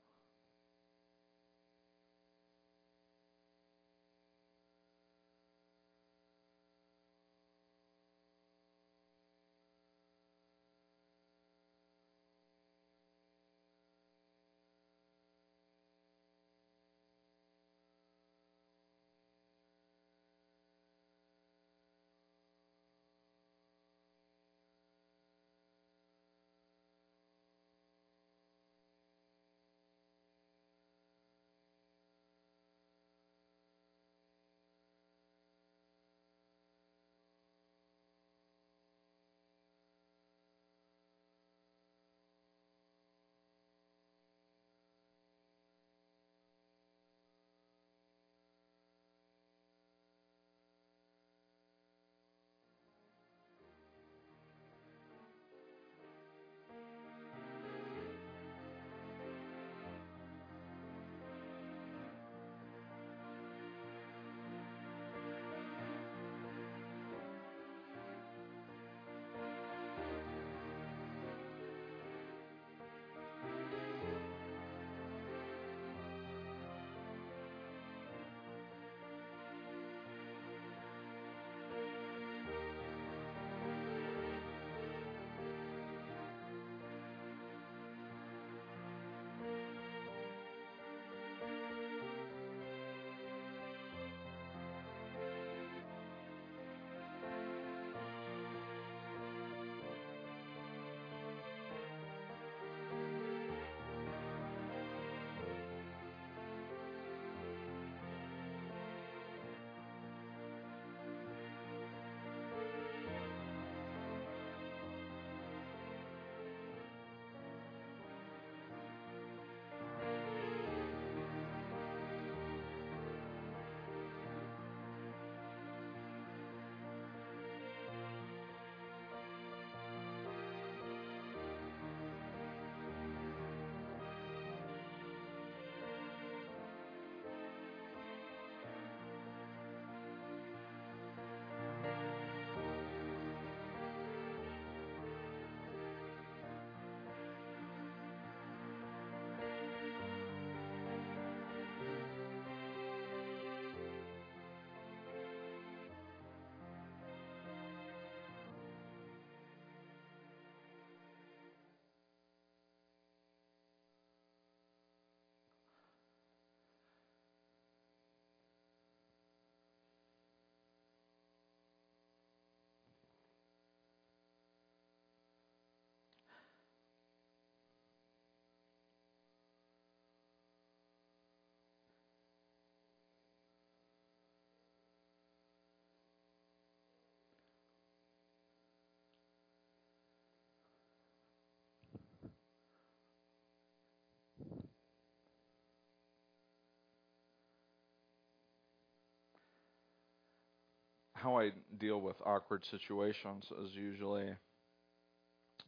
How 201.28 201.40
I 201.40 201.52
deal 201.78 202.00
with 202.00 202.16
awkward 202.26 202.64
situations 202.72 203.44
is 203.62 203.72
usually 203.74 204.30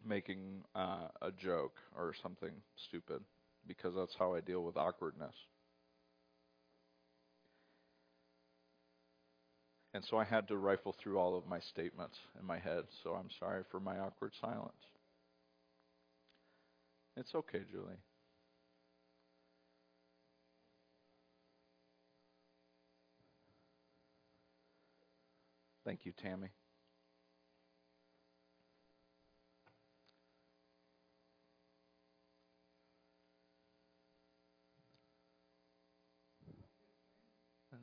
making 0.05 0.63
uh, 0.73 1.09
a 1.21 1.31
joke 1.31 1.75
or 1.97 2.13
something 2.23 2.51
stupid 2.87 3.19
because 3.67 3.93
that's 3.93 4.15
how 4.17 4.33
I 4.33 4.39
deal 4.39 4.63
with 4.63 4.77
awkwardness. 4.77 5.33
And 9.93 10.01
so 10.09 10.17
I 10.17 10.23
had 10.23 10.47
to 10.47 10.55
rifle 10.55 10.95
through 11.03 11.19
all 11.19 11.37
of 11.37 11.45
my 11.45 11.59
statements 11.59 12.15
in 12.39 12.45
my 12.45 12.59
head, 12.59 12.83
so 13.03 13.11
I'm 13.11 13.29
sorry 13.37 13.63
for 13.69 13.81
my 13.81 13.99
awkward 13.99 14.31
silence. 14.39 14.71
It's 17.17 17.35
okay, 17.35 17.63
Julie. 17.69 17.99
Thank 25.89 26.05
you, 26.05 26.13
Tammy. 26.21 26.49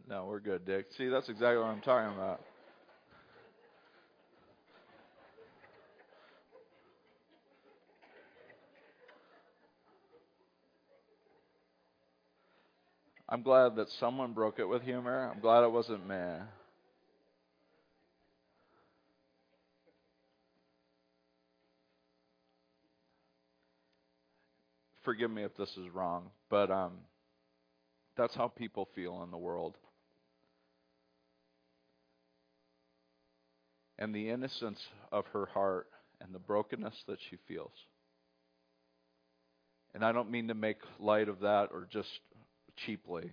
No, 0.09 0.27
we're 0.27 0.39
good, 0.39 0.65
Dick. 0.65 0.87
See, 0.97 1.09
that's 1.09 1.29
exactly 1.29 1.57
what 1.59 1.67
I'm 1.67 1.81
talking 1.81 2.17
about. 2.17 2.43
I'm 13.29 13.43
glad 13.43 13.75
that 13.75 13.89
someone 13.99 14.33
broke 14.33 14.61
it 14.61 14.69
with 14.69 14.83
humor. 14.83 15.33
I'm 15.35 15.41
glad 15.41 15.65
it 15.65 15.73
wasn't 15.73 16.09
me. 16.09 16.37
Forgive 25.07 25.31
me 25.31 25.45
if 25.45 25.57
this 25.57 25.71
is 25.71 25.89
wrong, 25.95 26.25
but 26.51 26.71
um, 26.71 26.93
that's 28.19 28.35
how 28.35 28.49
people 28.49 28.89
feel 28.95 29.23
in 29.23 29.31
the 29.31 29.39
world. 29.39 29.77
And 33.99 34.15
the 34.15 34.29
innocence 34.29 34.81
of 35.13 35.25
her 35.33 35.47
heart 35.47 35.87
and 36.21 36.35
the 36.35 36.41
brokenness 36.41 36.95
that 37.07 37.19
she 37.31 37.39
feels. 37.47 37.71
And 39.95 40.05
I 40.05 40.11
don't 40.13 40.31
mean 40.31 40.49
to 40.49 40.55
make 40.55 40.79
light 40.99 41.29
of 41.29 41.41
that 41.41 41.69
or 41.73 41.87
just 41.91 42.11
cheaply. 42.85 43.31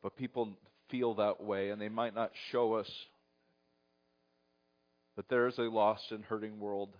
But 0.00 0.16
people 0.16 0.50
feel 0.90 1.14
that 1.14 1.42
way, 1.42 1.70
and 1.70 1.80
they 1.80 1.88
might 1.88 2.14
not 2.14 2.30
show 2.52 2.74
us. 2.74 2.90
But 5.16 5.28
there 5.28 5.48
is 5.48 5.58
a 5.58 5.62
lost 5.62 6.04
and 6.12 6.24
hurting 6.24 6.60
world 6.60 6.90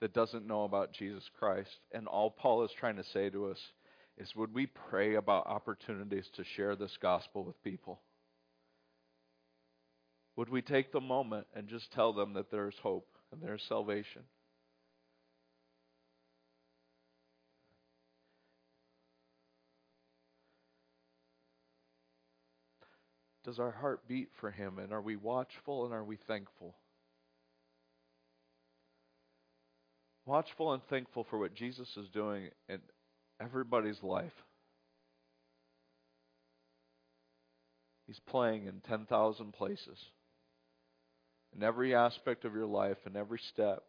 that 0.00 0.14
doesn't 0.14 0.46
know 0.46 0.64
about 0.64 0.92
Jesus 0.92 1.24
Christ. 1.38 1.70
And 1.92 2.06
all 2.06 2.30
Paul 2.30 2.64
is 2.64 2.70
trying 2.78 2.96
to 2.96 3.04
say 3.04 3.30
to 3.30 3.46
us 3.50 3.58
is 4.18 4.34
would 4.36 4.52
we 4.52 4.66
pray 4.66 5.14
about 5.14 5.46
opportunities 5.46 6.28
to 6.36 6.44
share 6.56 6.76
this 6.76 6.96
gospel 7.00 7.44
with 7.44 7.62
people? 7.62 8.00
Would 10.36 10.48
we 10.48 10.62
take 10.62 10.92
the 10.92 11.00
moment 11.00 11.46
and 11.54 11.68
just 11.68 11.92
tell 11.92 12.12
them 12.12 12.34
that 12.34 12.50
there's 12.50 12.74
hope 12.82 13.08
and 13.32 13.42
there's 13.42 13.62
salvation? 13.68 14.22
Does 23.44 23.58
our 23.58 23.70
heart 23.70 24.06
beat 24.06 24.28
for 24.38 24.50
Him 24.50 24.78
and 24.78 24.92
are 24.92 25.00
we 25.00 25.16
watchful 25.16 25.84
and 25.84 25.94
are 25.94 26.04
we 26.04 26.18
thankful? 26.26 26.74
Watchful 30.30 30.72
and 30.74 30.82
thankful 30.88 31.26
for 31.28 31.40
what 31.40 31.56
Jesus 31.56 31.88
is 31.96 32.08
doing 32.14 32.50
in 32.68 32.78
everybody's 33.42 34.00
life. 34.00 34.30
He's 38.06 38.20
playing 38.28 38.66
in 38.66 38.80
10,000 38.88 39.52
places. 39.52 39.98
In 41.56 41.64
every 41.64 41.96
aspect 41.96 42.44
of 42.44 42.54
your 42.54 42.66
life, 42.66 42.98
in 43.06 43.16
every 43.16 43.40
step. 43.52 43.82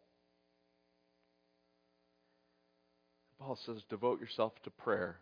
Paul 3.38 3.56
says, 3.64 3.76
devote 3.88 4.20
yourself 4.20 4.52
to 4.64 4.70
prayer. 4.70 5.18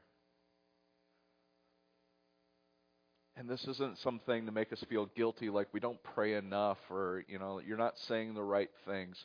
And 3.36 3.46
this 3.46 3.62
isn't 3.68 3.98
something 3.98 4.46
to 4.46 4.52
make 4.52 4.72
us 4.72 4.82
feel 4.88 5.10
guilty 5.14 5.50
like 5.50 5.68
we 5.74 5.80
don't 5.80 6.02
pray 6.02 6.36
enough 6.36 6.78
or, 6.88 7.24
you 7.28 7.38
know, 7.38 7.60
you're 7.60 7.76
not 7.76 7.98
saying 8.08 8.32
the 8.32 8.42
right 8.42 8.70
things. 8.86 9.22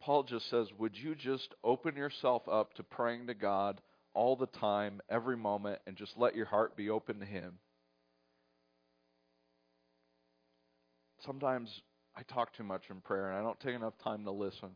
Paul 0.00 0.22
just 0.22 0.48
says, 0.48 0.68
would 0.78 0.96
you 0.96 1.14
just 1.14 1.54
open 1.64 1.96
yourself 1.96 2.42
up 2.50 2.74
to 2.74 2.82
praying 2.82 3.26
to 3.26 3.34
God 3.34 3.80
all 4.14 4.36
the 4.36 4.46
time, 4.46 5.00
every 5.10 5.36
moment, 5.36 5.80
and 5.86 5.96
just 5.96 6.16
let 6.16 6.34
your 6.34 6.46
heart 6.46 6.76
be 6.76 6.90
open 6.90 7.20
to 7.20 7.26
Him? 7.26 7.54
Sometimes 11.26 11.68
I 12.16 12.22
talk 12.22 12.54
too 12.54 12.64
much 12.64 12.84
in 12.90 13.00
prayer 13.00 13.30
and 13.30 13.38
I 13.38 13.42
don't 13.42 13.58
take 13.60 13.74
enough 13.74 13.98
time 14.02 14.24
to 14.24 14.30
listen. 14.30 14.70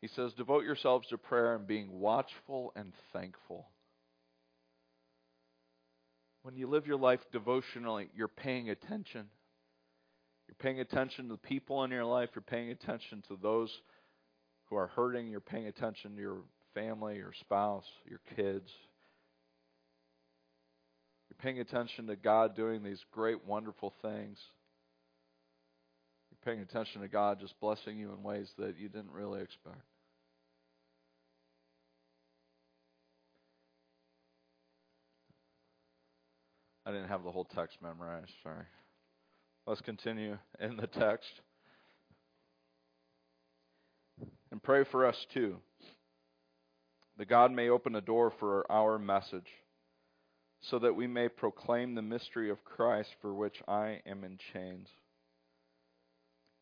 He 0.00 0.08
says, 0.08 0.32
devote 0.34 0.64
yourselves 0.64 1.08
to 1.08 1.18
prayer 1.18 1.54
and 1.54 1.66
being 1.66 1.90
watchful 1.90 2.72
and 2.76 2.92
thankful. 3.12 3.68
When 6.42 6.56
you 6.56 6.68
live 6.68 6.86
your 6.86 6.98
life 6.98 7.20
devotionally, 7.32 8.08
you're 8.14 8.28
paying 8.28 8.70
attention. 8.70 9.26
You're 10.48 10.56
paying 10.58 10.80
attention 10.80 11.28
to 11.28 11.32
the 11.32 11.38
people 11.38 11.84
in 11.84 11.90
your 11.90 12.04
life. 12.04 12.30
You're 12.34 12.42
paying 12.42 12.70
attention 12.70 13.22
to 13.28 13.38
those 13.40 13.70
who 14.66 14.76
are 14.76 14.88
hurting. 14.88 15.28
You're 15.28 15.40
paying 15.40 15.66
attention 15.66 16.14
to 16.14 16.20
your 16.20 16.38
family, 16.74 17.16
your 17.16 17.32
spouse, 17.40 17.84
your 18.08 18.20
kids. 18.36 18.70
You're 21.28 21.42
paying 21.42 21.60
attention 21.60 22.06
to 22.06 22.16
God 22.16 22.54
doing 22.54 22.82
these 22.82 23.02
great, 23.12 23.44
wonderful 23.46 23.92
things. 24.02 24.38
You're 26.30 26.54
paying 26.54 26.60
attention 26.62 27.02
to 27.02 27.08
God 27.08 27.40
just 27.40 27.58
blessing 27.60 27.98
you 27.98 28.12
in 28.12 28.22
ways 28.22 28.48
that 28.58 28.78
you 28.78 28.88
didn't 28.88 29.12
really 29.12 29.42
expect. 29.42 29.82
I 36.86 36.92
didn't 36.92 37.08
have 37.08 37.24
the 37.24 37.32
whole 37.32 37.44
text 37.44 37.78
memorized. 37.82 38.30
Sorry. 38.44 38.64
Let's 39.66 39.80
continue 39.80 40.38
in 40.60 40.76
the 40.76 40.86
text. 40.86 41.40
And 44.52 44.62
pray 44.62 44.84
for 44.84 45.04
us 45.04 45.26
too, 45.34 45.56
that 47.18 47.28
God 47.28 47.50
may 47.50 47.68
open 47.68 47.96
a 47.96 48.00
door 48.00 48.32
for 48.38 48.64
our 48.70 48.96
message, 48.96 49.48
so 50.60 50.78
that 50.78 50.94
we 50.94 51.08
may 51.08 51.28
proclaim 51.28 51.94
the 51.94 52.02
mystery 52.02 52.48
of 52.48 52.64
Christ 52.64 53.10
for 53.20 53.34
which 53.34 53.56
I 53.66 54.00
am 54.06 54.22
in 54.22 54.38
chains. 54.52 54.86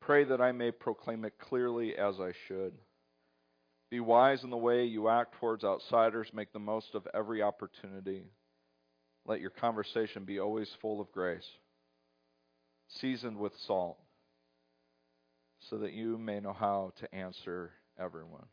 Pray 0.01 0.25
that 0.25 0.41
I 0.41 0.53
may 0.53 0.71
proclaim 0.71 1.27
it 1.27 1.39
clearly 1.39 1.97
as 1.97 2.15
I 2.21 2.33
should. 2.49 2.73
Be 3.91 4.01
wise 4.01 4.43
in 4.45 4.51
the 4.51 4.57
way 4.57 4.87
you 4.87 5.09
act 5.09 5.35
towards 5.39 5.63
outsiders, 5.63 6.29
make 6.33 6.53
the 6.55 6.59
most 6.59 6.95
of 6.95 7.07
every 7.13 7.43
opportunity. 7.43 8.25
Let 9.27 9.41
your 9.41 9.51
conversation 9.51 10.25
be 10.25 10.41
always 10.41 10.69
full 10.81 11.01
of 11.01 11.13
grace, 11.13 11.47
seasoned 12.89 13.39
with 13.39 13.53
salt, 13.67 13.99
so 15.71 15.79
that 15.79 15.93
you 15.93 16.19
may 16.19 16.41
know 16.41 16.53
how 16.53 16.93
to 17.01 17.15
answer 17.15 17.73
everyone. 17.99 18.47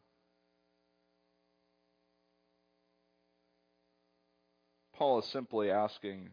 Paul 4.95 5.19
is 5.19 5.25
simply 5.25 5.71
asking 5.71 6.29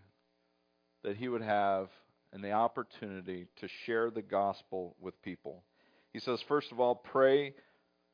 that 1.03 1.17
he 1.17 1.29
would 1.29 1.43
have 1.43 1.89
and 2.33 2.45
the 2.45 2.53
opportunity 2.53 3.47
to 3.61 3.69
share 3.87 4.11
the 4.11 4.23
gospel 4.23 4.95
with 5.01 5.21
people. 5.23 5.65
He 6.13 6.21
says, 6.21 6.41
first 6.47 6.71
of 6.73 6.79
all, 6.79 6.95
pray 6.95 7.55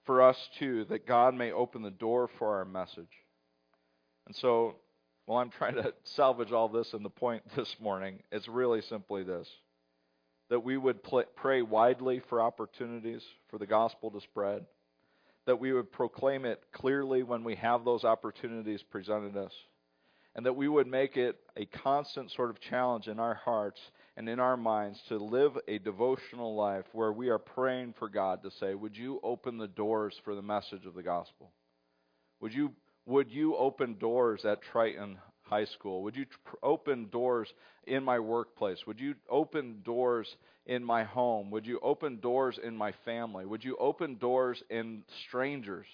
for 0.04 0.22
us 0.22 0.36
too, 0.58 0.84
that 0.90 1.06
God 1.06 1.34
may 1.34 1.50
open 1.50 1.82
the 1.82 1.90
door 1.90 2.28
for 2.38 2.56
our 2.56 2.64
message. 2.64 3.08
And 4.26 4.36
so 4.36 4.76
while 5.26 5.40
I'm 5.40 5.50
trying 5.50 5.74
to 5.74 5.92
salvage 6.04 6.52
all 6.52 6.68
this 6.68 6.92
in 6.92 7.02
the 7.02 7.10
point 7.10 7.42
this 7.56 7.74
morning. 7.80 8.22
It's 8.30 8.48
really 8.48 8.82
simply 8.82 9.22
this 9.22 9.48
that 10.50 10.60
we 10.60 10.76
would 10.76 11.00
pray 11.36 11.62
widely 11.62 12.20
for 12.28 12.40
opportunities 12.40 13.22
for 13.48 13.58
the 13.58 13.66
gospel 13.66 14.10
to 14.10 14.20
spread, 14.20 14.64
that 15.46 15.60
we 15.60 15.72
would 15.72 15.90
proclaim 15.92 16.44
it 16.44 16.62
clearly 16.72 17.22
when 17.22 17.44
we 17.44 17.54
have 17.56 17.84
those 17.84 18.04
opportunities 18.04 18.82
presented 18.90 19.36
us, 19.36 19.52
and 20.34 20.44
that 20.46 20.56
we 20.56 20.68
would 20.68 20.86
make 20.86 21.16
it 21.16 21.38
a 21.56 21.66
constant 21.66 22.30
sort 22.32 22.50
of 22.50 22.60
challenge 22.60 23.08
in 23.08 23.18
our 23.18 23.34
hearts 23.34 23.80
and 24.16 24.28
in 24.28 24.40
our 24.40 24.56
minds 24.56 25.00
to 25.08 25.16
live 25.16 25.52
a 25.68 25.78
devotional 25.78 26.54
life 26.54 26.84
where 26.92 27.12
we 27.12 27.28
are 27.28 27.38
praying 27.38 27.94
for 27.98 28.08
God 28.08 28.42
to 28.42 28.50
say, 28.60 28.74
Would 28.74 28.96
you 28.96 29.20
open 29.22 29.58
the 29.58 29.68
doors 29.68 30.14
for 30.24 30.34
the 30.34 30.42
message 30.42 30.86
of 30.86 30.94
the 30.94 31.02
gospel? 31.02 31.50
Would 32.40 32.52
you 32.52 32.72
would 33.06 33.30
you 33.30 33.54
open 33.56 33.96
doors 33.98 34.44
at 34.46 34.62
Triton 34.62 35.18
High 35.54 35.66
School? 35.66 36.02
Would 36.02 36.16
you 36.16 36.26
open 36.64 37.08
doors 37.12 37.48
in 37.86 38.02
my 38.02 38.18
workplace? 38.18 38.78
Would 38.88 38.98
you 38.98 39.14
open 39.30 39.82
doors 39.84 40.26
in 40.66 40.82
my 40.82 41.04
home? 41.04 41.52
Would 41.52 41.64
you 41.64 41.78
open 41.80 42.18
doors 42.18 42.58
in 42.60 42.76
my 42.76 42.92
family? 43.04 43.46
Would 43.46 43.62
you 43.62 43.76
open 43.78 44.16
doors 44.16 44.60
in 44.68 45.04
strangers? 45.28 45.86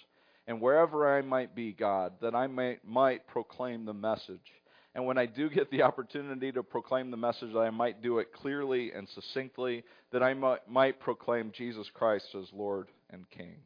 And 0.47 0.63
wherever 0.63 1.15
I 1.15 1.21
might 1.21 1.55
be, 1.55 1.73
God, 1.73 2.15
that 2.23 2.35
I 2.35 2.47
might, 2.47 2.83
might 2.87 3.27
proclaim 3.27 3.85
the 3.85 3.93
message. 3.93 4.49
And 4.95 5.05
when 5.05 5.19
I 5.19 5.27
do 5.27 5.51
get 5.51 5.71
the 5.71 5.83
opportunity 5.83 6.51
to 6.53 6.63
proclaim 6.63 7.11
the 7.11 7.19
message, 7.19 7.53
that 7.53 7.59
I 7.59 7.69
might 7.69 8.01
do 8.03 8.19
it 8.19 8.33
clearly 8.33 8.93
and 8.93 9.07
succinctly, 9.11 9.85
that 10.11 10.23
I 10.23 10.33
might, 10.33 10.71
might 10.71 11.01
proclaim 11.01 11.53
Jesus 11.55 11.87
Christ 11.93 12.29
as 12.35 12.47
Lord 12.55 12.89
and 13.11 13.29
King. 13.29 13.57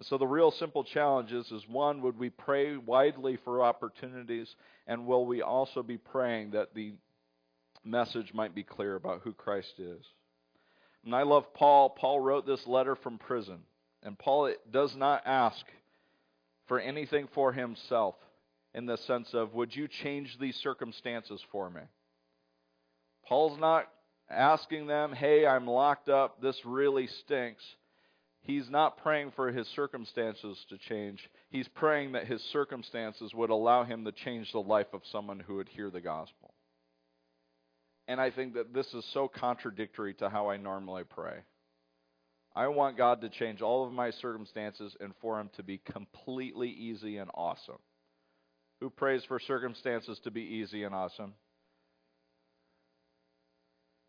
And 0.00 0.06
so 0.06 0.16
the 0.16 0.26
real 0.26 0.50
simple 0.50 0.82
challenge 0.82 1.30
is, 1.30 1.52
is 1.52 1.68
one, 1.68 2.00
would 2.00 2.18
we 2.18 2.30
pray 2.30 2.74
widely 2.78 3.36
for 3.44 3.62
opportunities? 3.62 4.48
And 4.86 5.06
will 5.06 5.26
we 5.26 5.42
also 5.42 5.82
be 5.82 5.98
praying 5.98 6.52
that 6.52 6.74
the 6.74 6.94
message 7.84 8.32
might 8.32 8.54
be 8.54 8.62
clear 8.62 8.94
about 8.94 9.20
who 9.24 9.34
Christ 9.34 9.74
is? 9.76 10.02
And 11.04 11.14
I 11.14 11.24
love 11.24 11.52
Paul. 11.52 11.90
Paul 11.90 12.18
wrote 12.18 12.46
this 12.46 12.66
letter 12.66 12.96
from 12.96 13.18
prison. 13.18 13.58
And 14.02 14.18
Paul 14.18 14.54
does 14.72 14.96
not 14.96 15.26
ask 15.26 15.66
for 16.66 16.80
anything 16.80 17.28
for 17.34 17.52
himself 17.52 18.14
in 18.72 18.86
the 18.86 18.96
sense 18.96 19.28
of, 19.34 19.52
would 19.52 19.76
you 19.76 19.86
change 19.86 20.34
these 20.40 20.56
circumstances 20.56 21.42
for 21.52 21.68
me? 21.68 21.82
Paul's 23.26 23.60
not 23.60 23.86
asking 24.30 24.86
them, 24.86 25.12
hey, 25.12 25.46
I'm 25.46 25.66
locked 25.66 26.08
up. 26.08 26.40
This 26.40 26.56
really 26.64 27.06
stinks. 27.06 27.62
He's 28.42 28.70
not 28.70 28.98
praying 28.98 29.32
for 29.36 29.52
his 29.52 29.66
circumstances 29.68 30.58
to 30.70 30.78
change. 30.78 31.28
He's 31.50 31.68
praying 31.68 32.12
that 32.12 32.26
his 32.26 32.42
circumstances 32.52 33.32
would 33.34 33.50
allow 33.50 33.84
him 33.84 34.04
to 34.04 34.12
change 34.12 34.50
the 34.52 34.60
life 34.60 34.92
of 34.92 35.02
someone 35.12 35.40
who 35.40 35.56
would 35.56 35.68
hear 35.68 35.90
the 35.90 36.00
gospel. 36.00 36.54
And 38.08 38.20
I 38.20 38.30
think 38.30 38.54
that 38.54 38.72
this 38.72 38.92
is 38.94 39.04
so 39.12 39.28
contradictory 39.28 40.14
to 40.14 40.30
how 40.30 40.48
I 40.48 40.56
normally 40.56 41.04
pray. 41.04 41.40
I 42.56 42.66
want 42.68 42.96
God 42.96 43.20
to 43.20 43.28
change 43.28 43.62
all 43.62 43.86
of 43.86 43.92
my 43.92 44.10
circumstances 44.10 44.96
and 45.00 45.12
for 45.20 45.38
Him 45.38 45.50
to 45.56 45.62
be 45.62 45.78
completely 45.78 46.68
easy 46.68 47.18
and 47.18 47.30
awesome. 47.34 47.78
Who 48.80 48.90
prays 48.90 49.22
for 49.28 49.38
circumstances 49.38 50.18
to 50.24 50.30
be 50.30 50.40
easy 50.40 50.82
and 50.82 50.94
awesome? 50.94 51.34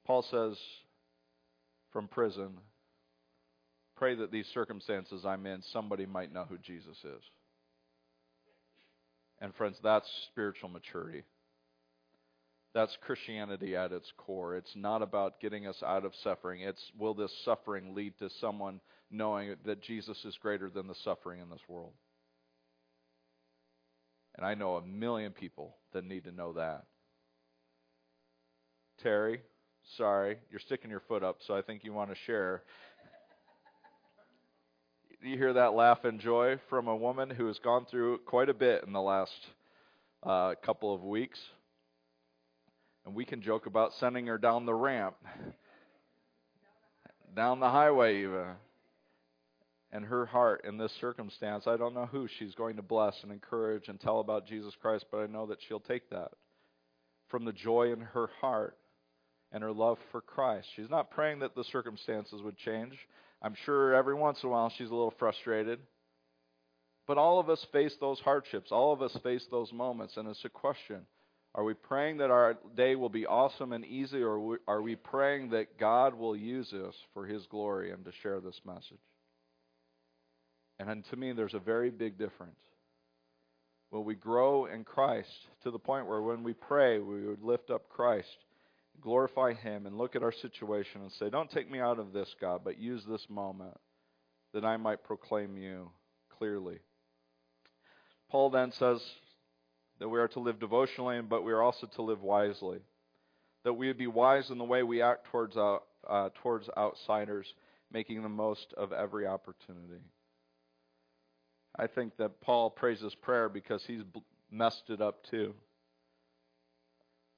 Paul 0.06 0.24
says 0.24 0.58
from 1.92 2.08
prison, 2.08 2.58
pray 4.02 4.16
that 4.16 4.32
these 4.32 4.48
circumstances 4.52 5.28
I'm 5.28 5.46
in, 5.46 5.62
somebody 5.72 6.08
might 6.08 6.34
know 6.34 6.44
who 6.50 6.58
Jesus 6.58 6.98
is. 7.04 7.22
And 9.40 9.54
friends, 9.54 9.78
that's 9.84 10.10
spiritual 10.32 10.70
maturity. 10.70 11.22
That's 12.74 12.98
Christianity 13.06 13.76
at 13.76 13.92
its 13.92 14.12
core. 14.18 14.56
It's 14.56 14.76
not 14.76 15.04
about 15.04 15.40
getting 15.40 15.68
us 15.68 15.84
out 15.86 16.04
of 16.04 16.14
suffering. 16.24 16.62
It's 16.62 16.82
will 16.98 17.14
this 17.14 17.32
suffering 17.46 17.94
lead 17.94 18.18
to 18.18 18.32
someone 18.40 18.82
knowing 19.12 19.56
that 19.66 19.84
Jesus 19.84 20.18
is 20.26 20.36
greater 20.42 20.72
than 20.72 20.88
the 20.88 20.96
suffering 21.04 21.40
in 21.40 21.52
this 21.52 21.62
world? 21.68 21.94
And 24.36 24.44
I 24.44 24.56
know 24.56 24.78
a 24.78 24.88
million 24.88 25.32
people 25.32 25.76
that 25.94 26.06
need 26.06 26.24
to 26.24 26.32
know 26.32 26.54
that. 26.54 26.86
Terry, 29.04 29.42
sorry, 29.98 30.40
you're 30.50 30.60
sticking 30.60 30.90
your 30.90 31.02
foot 31.02 31.24
up, 31.24 31.38
so 31.46 31.56
I 31.56 31.62
think 31.62 31.84
you 31.84 31.94
want 31.94 32.10
to 32.10 32.18
share. 32.26 32.64
You 35.24 35.38
hear 35.38 35.54
that 35.54 35.76
laugh 35.76 36.04
and 36.04 36.20
joy 36.20 36.58
from 36.68 36.88
a 36.88 36.96
woman 36.96 37.30
who 37.30 37.46
has 37.46 37.60
gone 37.60 37.86
through 37.86 38.18
quite 38.26 38.50
a 38.50 38.56
bit 38.56 38.84
in 38.88 38.92
the 38.92 39.02
last 39.02 39.32
uh, 40.24 40.56
couple 40.66 40.96
of 40.96 41.04
weeks. 41.04 41.38
And 43.06 43.14
we 43.14 43.24
can 43.24 43.44
joke 43.44 43.68
about 43.68 43.94
sending 44.00 44.26
her 44.26 44.40
down 44.40 44.66
the 44.66 44.74
ramp, 44.74 45.14
down 47.36 47.60
the 47.60 47.70
highway, 47.70 48.24
even. 48.24 48.46
And 49.92 50.06
her 50.06 50.26
heart 50.26 50.66
in 50.68 50.80
this 50.80 50.92
circumstance, 51.00 51.68
I 51.68 51.78
don't 51.78 51.94
know 51.94 52.08
who 52.08 52.28
she's 52.40 52.56
going 52.56 52.78
to 52.78 52.82
bless 52.82 53.14
and 53.22 53.32
encourage 53.32 53.90
and 53.90 54.00
tell 54.00 54.22
about 54.22 54.48
Jesus 54.48 54.74
Christ, 54.82 55.06
but 55.12 55.20
I 55.20 55.28
know 55.28 55.46
that 55.46 55.60
she'll 55.68 55.80
take 55.80 56.10
that 56.10 56.32
from 57.28 57.46
the 57.46 57.54
joy 57.54 57.94
in 57.94 58.02
her 58.02 58.32
heart 58.40 58.76
and 59.52 59.62
her 59.62 59.72
love 59.72 60.00
for 60.12 60.22
Christ. 60.22 60.68
She's 60.76 60.90
not 60.90 61.12
praying 61.12 61.40
that 61.40 61.54
the 61.54 61.66
circumstances 61.66 62.42
would 62.42 62.58
change. 62.58 62.98
I'm 63.42 63.56
sure 63.66 63.96
every 63.96 64.14
once 64.14 64.40
in 64.44 64.50
a 64.50 64.52
while 64.52 64.70
she's 64.70 64.90
a 64.90 64.94
little 64.94 65.14
frustrated. 65.18 65.80
But 67.08 67.18
all 67.18 67.40
of 67.40 67.50
us 67.50 67.66
face 67.72 67.96
those 68.00 68.20
hardships. 68.20 68.72
All 68.72 68.94
of 68.94 69.02
us 69.02 69.18
face 69.24 69.46
those 69.50 69.74
moments. 69.74 70.18
And 70.18 70.28
it's 70.28 70.46
a 70.46 70.50
question 70.50 71.06
are 71.54 71.66
we 71.66 71.74
praying 71.74 72.18
that 72.18 72.32
our 72.32 72.58
day 72.78 72.96
will 72.96 73.10
be 73.10 73.26
awesome 73.26 73.74
and 73.74 73.84
easy, 73.84 74.24
or 74.24 74.58
are 74.70 74.82
we 74.82 74.96
praying 74.96 75.50
that 75.50 75.78
God 75.78 76.14
will 76.14 76.36
use 76.36 76.72
us 76.72 76.96
for 77.14 77.26
His 77.26 77.46
glory 77.48 77.92
and 77.92 78.06
to 78.06 78.12
share 78.24 78.40
this 78.40 78.60
message? 78.66 79.02
And 80.80 81.04
to 81.10 81.16
me, 81.18 81.34
there's 81.34 81.54
a 81.54 81.60
very 81.60 81.90
big 81.90 82.18
difference. 82.18 82.60
Will 83.92 84.06
we 84.06 84.16
grow 84.16 84.66
in 84.66 84.86
Christ 84.86 85.28
to 85.64 85.72
the 85.72 85.78
point 85.78 86.08
where 86.08 86.22
when 86.22 86.44
we 86.44 86.54
pray, 86.54 87.00
we 87.00 87.28
would 87.28 87.44
lift 87.44 87.70
up 87.70 87.90
Christ, 87.90 88.38
glorify 89.02 89.54
Him, 89.54 89.86
and 89.86 89.98
look 89.98 90.16
at 90.16 90.24
our 90.24 90.32
situation 90.32 91.02
and 91.02 91.12
say, 91.14 91.30
Don't 91.30 91.52
take 91.52 91.70
me 91.70 91.80
out 91.80 92.00
of 92.00 92.14
this, 92.14 92.34
God, 92.40 92.62
but 92.64 92.80
use 92.80 93.04
this 93.08 93.26
moment 93.30 93.78
that 94.54 94.66
I 94.66 94.78
might 94.78 95.04
proclaim 95.04 95.58
you 95.58 95.90
clearly. 96.38 96.80
Paul 98.30 98.50
then 98.50 98.72
says, 98.72 99.02
that 100.02 100.10
we 100.10 100.20
are 100.20 100.28
to 100.28 100.40
live 100.40 100.60
devotionally, 100.60 101.22
but 101.22 101.46
we 101.46 101.54
are 101.54 101.62
also 101.62 101.86
to 101.86 102.02
live 102.02 102.24
wisely. 102.24 102.80
That 103.64 103.74
we 103.74 103.86
would 103.86 104.00
be 104.00 104.08
wise 104.08 104.50
in 104.50 104.58
the 104.58 104.64
way 104.64 104.82
we 104.82 105.04
act 105.04 105.28
towards, 105.28 105.56
uh, 105.56 105.78
uh, 106.10 106.30
towards 106.42 106.68
outsiders, 106.76 107.54
making 107.94 108.24
the 108.24 108.30
most 108.30 108.74
of 108.76 108.92
every 108.92 109.28
opportunity. 109.28 110.02
I 111.78 111.86
think 111.86 112.18
that 112.18 112.42
Paul 112.42 112.72
prays 112.72 113.00
this 113.00 113.14
prayer 113.14 113.48
because 113.48 113.84
he's 113.86 114.02
messed 114.50 114.90
it 114.90 115.02
up 115.02 115.24
too. 115.30 115.54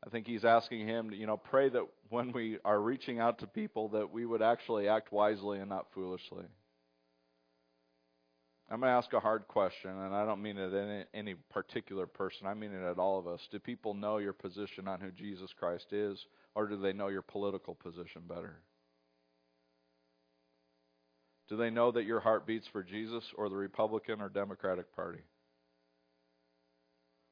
I 0.05 0.09
think 0.09 0.27
he's 0.27 0.43
asking 0.43 0.85
him 0.87 1.11
to, 1.11 1.15
you 1.15 1.25
know, 1.25 1.37
pray 1.37 1.69
that 1.69 1.83
when 2.09 2.33
we 2.33 2.57
are 2.65 2.79
reaching 2.79 3.19
out 3.19 3.39
to 3.39 3.47
people 3.47 3.89
that 3.89 4.11
we 4.11 4.25
would 4.25 4.41
actually 4.41 4.87
act 4.89 5.11
wisely 5.11 5.59
and 5.59 5.69
not 5.69 5.87
foolishly. 5.93 6.45
I'm 8.69 8.79
going 8.79 8.89
to 8.89 8.97
ask 8.97 9.13
a 9.13 9.19
hard 9.19 9.47
question, 9.47 9.91
and 9.91 10.15
I 10.15 10.25
don't 10.25 10.41
mean 10.41 10.57
it 10.57 10.73
at 10.73 11.07
any 11.13 11.35
particular 11.51 12.07
person. 12.07 12.47
I 12.47 12.53
mean 12.53 12.73
it 12.73 12.83
at 12.83 12.97
all 12.97 13.19
of 13.19 13.27
us. 13.27 13.39
Do 13.51 13.59
people 13.59 13.93
know 13.93 14.17
your 14.17 14.33
position 14.33 14.87
on 14.87 14.99
who 14.99 15.11
Jesus 15.11 15.51
Christ 15.57 15.93
is, 15.93 16.25
or 16.55 16.67
do 16.67 16.77
they 16.77 16.93
know 16.93 17.09
your 17.09 17.21
political 17.21 17.75
position 17.75 18.23
better? 18.27 18.59
Do 21.49 21.57
they 21.57 21.69
know 21.69 21.91
that 21.91 22.05
your 22.05 22.19
heart 22.19 22.47
beats 22.47 22.67
for 22.71 22.83
Jesus 22.83 23.23
or 23.37 23.47
the 23.47 23.55
Republican 23.55 24.21
or 24.21 24.29
Democratic 24.29 24.93
Party? 24.95 25.21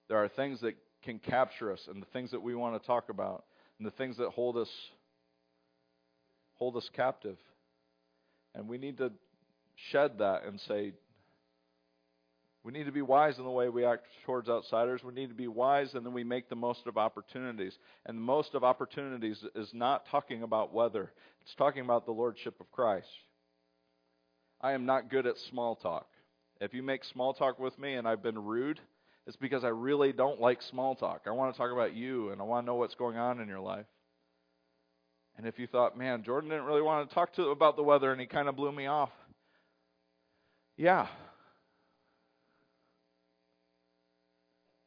There 0.10 0.17
are 0.17 0.27
things 0.27 0.62
that 0.62 0.75
can 1.03 1.19
capture 1.19 1.71
us, 1.71 1.87
and 1.87 2.01
the 2.01 2.07
things 2.07 2.31
that 2.31 2.41
we 2.41 2.55
want 2.55 2.81
to 2.81 2.85
talk 2.85 3.09
about, 3.09 3.45
and 3.77 3.87
the 3.87 3.91
things 3.91 4.17
that 4.17 4.29
hold 4.29 4.57
us 4.57 4.69
hold 6.55 6.77
us 6.77 6.87
captive. 6.95 7.37
And 8.53 8.67
we 8.67 8.77
need 8.77 8.99
to 8.99 9.11
shed 9.91 10.19
that 10.19 10.43
and 10.45 10.59
say, 10.59 10.93
we 12.63 12.71
need 12.71 12.85
to 12.85 12.91
be 12.91 13.01
wise 13.01 13.39
in 13.39 13.43
the 13.43 13.49
way 13.49 13.69
we 13.69 13.85
act 13.85 14.05
towards 14.25 14.47
outsiders. 14.47 15.03
We 15.03 15.13
need 15.13 15.29
to 15.29 15.35
be 15.35 15.47
wise 15.47 15.95
and 15.95 16.05
then 16.05 16.13
we 16.13 16.23
make 16.23 16.49
the 16.49 16.55
most 16.55 16.85
of 16.85 16.97
opportunities. 16.97 17.75
And 18.05 18.17
the 18.17 18.21
most 18.21 18.53
of 18.53 18.63
opportunities 18.63 19.43
is 19.55 19.71
not 19.73 20.05
talking 20.11 20.43
about 20.43 20.73
weather, 20.73 21.11
it's 21.41 21.55
talking 21.55 21.83
about 21.83 22.05
the 22.05 22.11
Lordship 22.11 22.59
of 22.59 22.71
Christ. 22.71 23.07
I 24.61 24.73
am 24.73 24.85
not 24.85 25.09
good 25.09 25.25
at 25.25 25.39
small 25.49 25.75
talk. 25.75 26.07
If 26.59 26.75
you 26.75 26.83
make 26.83 27.03
small 27.03 27.33
talk 27.33 27.57
with 27.57 27.79
me 27.79 27.95
and 27.95 28.07
I've 28.07 28.21
been 28.21 28.37
rude, 28.37 28.79
it's 29.27 29.38
because 29.38 29.63
I 29.63 29.69
really 29.69 30.12
don't 30.12 30.41
like 30.41 30.62
small 30.62 30.95
talk. 30.95 31.21
I 31.27 31.31
want 31.31 31.53
to 31.53 31.57
talk 31.57 31.71
about 31.71 31.93
you 31.93 32.29
and 32.29 32.41
I 32.41 32.43
want 32.43 32.63
to 32.63 32.65
know 32.65 32.75
what's 32.75 32.95
going 32.95 33.17
on 33.17 33.39
in 33.39 33.47
your 33.47 33.60
life. 33.60 33.86
And 35.38 35.47
if 35.47 35.57
you 35.60 35.67
thought, 35.67 35.97
man, 35.97 36.23
Jordan 36.23 36.49
didn't 36.49 36.65
really 36.65 36.81
want 36.81 37.07
to 37.07 37.13
talk 37.13 37.34
to 37.36 37.49
about 37.49 37.75
the 37.75 37.84
weather 37.84 38.12
and 38.12 38.19
he 38.19 38.27
kind 38.27 38.49
of 38.49 38.55
blew 38.55 38.71
me 38.71 38.88
off. 38.88 39.12
Yeah, 40.77 41.07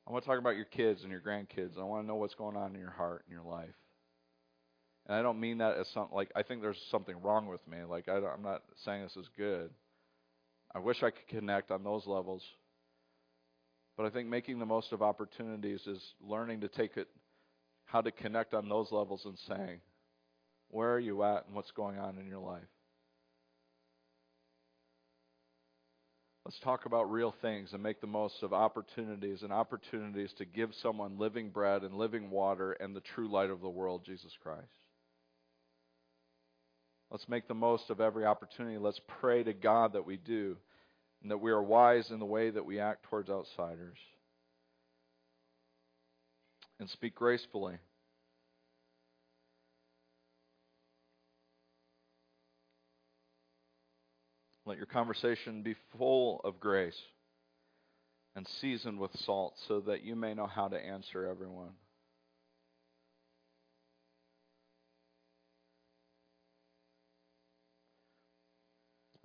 I 0.07 0.13
want 0.13 0.25
to 0.25 0.29
talk 0.29 0.39
about 0.39 0.57
your 0.57 0.67
kids 0.67 1.03
and 1.03 1.11
your 1.11 1.21
grandkids. 1.21 1.79
I 1.79 1.85
want 1.85 2.05
to 2.05 2.07
know 2.07 2.17
what's 2.17 2.35
going 2.35 2.57
on 2.57 2.75
in 2.75 2.81
your 2.81 2.91
heart 2.91 3.25
and 3.27 3.33
your 3.33 3.51
life. 3.51 3.75
And 5.07 5.17
I 5.17 5.23
don't 5.23 5.41
mean 5.41 5.59
that 5.59 5.77
as 5.79 5.89
something 5.89 6.15
like 6.15 6.31
I 6.37 6.43
think 6.43 6.61
there's 6.61 6.81
something 6.91 7.21
wrong 7.23 7.47
with 7.47 7.67
me. 7.67 7.79
Like 7.89 8.09
I 8.09 8.17
am 8.17 8.43
not 8.43 8.63
saying 8.85 9.03
this 9.03 9.17
is 9.17 9.29
good. 9.37 9.71
I 10.75 10.79
wish 10.79 11.03
I 11.03 11.11
could 11.11 11.29
connect 11.29 11.71
on 11.71 11.85
those 11.85 12.07
levels. 12.07 12.43
But 13.97 14.07
I 14.07 14.11
think 14.11 14.29
making 14.29 14.59
the 14.59 14.67
most 14.67 14.93
of 14.93 15.03
opportunities 15.03 15.81
is 15.87 16.03
learning 16.21 16.63
to 16.63 16.69
take 16.69 16.97
it, 16.97 17.09
how 17.85 18.01
to 18.01 18.11
connect 18.11 18.55
on 18.55 18.69
those 18.69 18.91
levels 18.91 19.23
and 19.25 19.39
saying, 19.49 19.81
where 20.71 20.93
are 20.93 21.01
you 21.01 21.23
at 21.23 21.47
and 21.47 21.55
what's 21.55 21.71
going 21.71 21.99
on 21.99 22.19
in 22.19 22.27
your 22.27 22.41
life? 22.41 22.63
Let's 26.45 26.59
talk 26.61 26.85
about 26.85 27.11
real 27.11 27.35
things 27.41 27.73
and 27.73 27.83
make 27.83 28.03
the 28.03 28.07
most 28.07 28.43
of 28.43 28.53
opportunities 28.53 29.43
and 29.43 29.53
opportunities 29.53 30.31
to 30.37 30.45
give 30.45 30.71
someone 30.83 31.19
living 31.19 31.49
bread 31.49 31.83
and 31.83 31.95
living 31.95 32.29
water 32.31 32.73
and 32.73 32.95
the 32.95 33.01
true 33.15 33.31
light 33.31 33.49
of 33.49 33.63
the 33.63 33.69
world, 33.69 34.03
Jesus 34.05 34.33
Christ. 34.43 34.67
Let's 37.11 37.29
make 37.29 37.49
the 37.49 37.55
most 37.55 37.89
of 37.89 38.01
every 38.01 38.27
opportunity. 38.27 38.77
Let's 38.77 39.01
pray 39.21 39.43
to 39.45 39.55
God 39.55 39.95
that 39.95 40.05
we 40.05 40.17
do 40.17 40.57
and 41.25 41.31
that 41.31 41.39
we 41.39 41.51
are 41.51 41.63
wise 41.63 42.11
in 42.11 42.19
the 42.19 42.27
way 42.27 42.51
that 42.51 42.67
we 42.67 42.79
act 42.79 43.05
towards 43.05 43.31
outsiders. 43.31 43.97
And 46.79 46.91
speak 46.91 47.15
gracefully. 47.15 47.79
Let 54.67 54.77
your 54.77 54.85
conversation 54.85 55.63
be 55.63 55.77
full 55.97 56.43
of 56.45 56.61
grace 56.61 57.01
and 58.37 58.47
seasoned 58.61 58.99
with 58.99 59.11
salt 59.21 59.55
so 59.67 59.81
that 59.81 60.03
you 60.03 60.17
may 60.17 60.35
know 60.35 60.47
how 60.47 60.69
to 60.69 60.77
answer 60.77 61.27
everyone. 61.27 61.73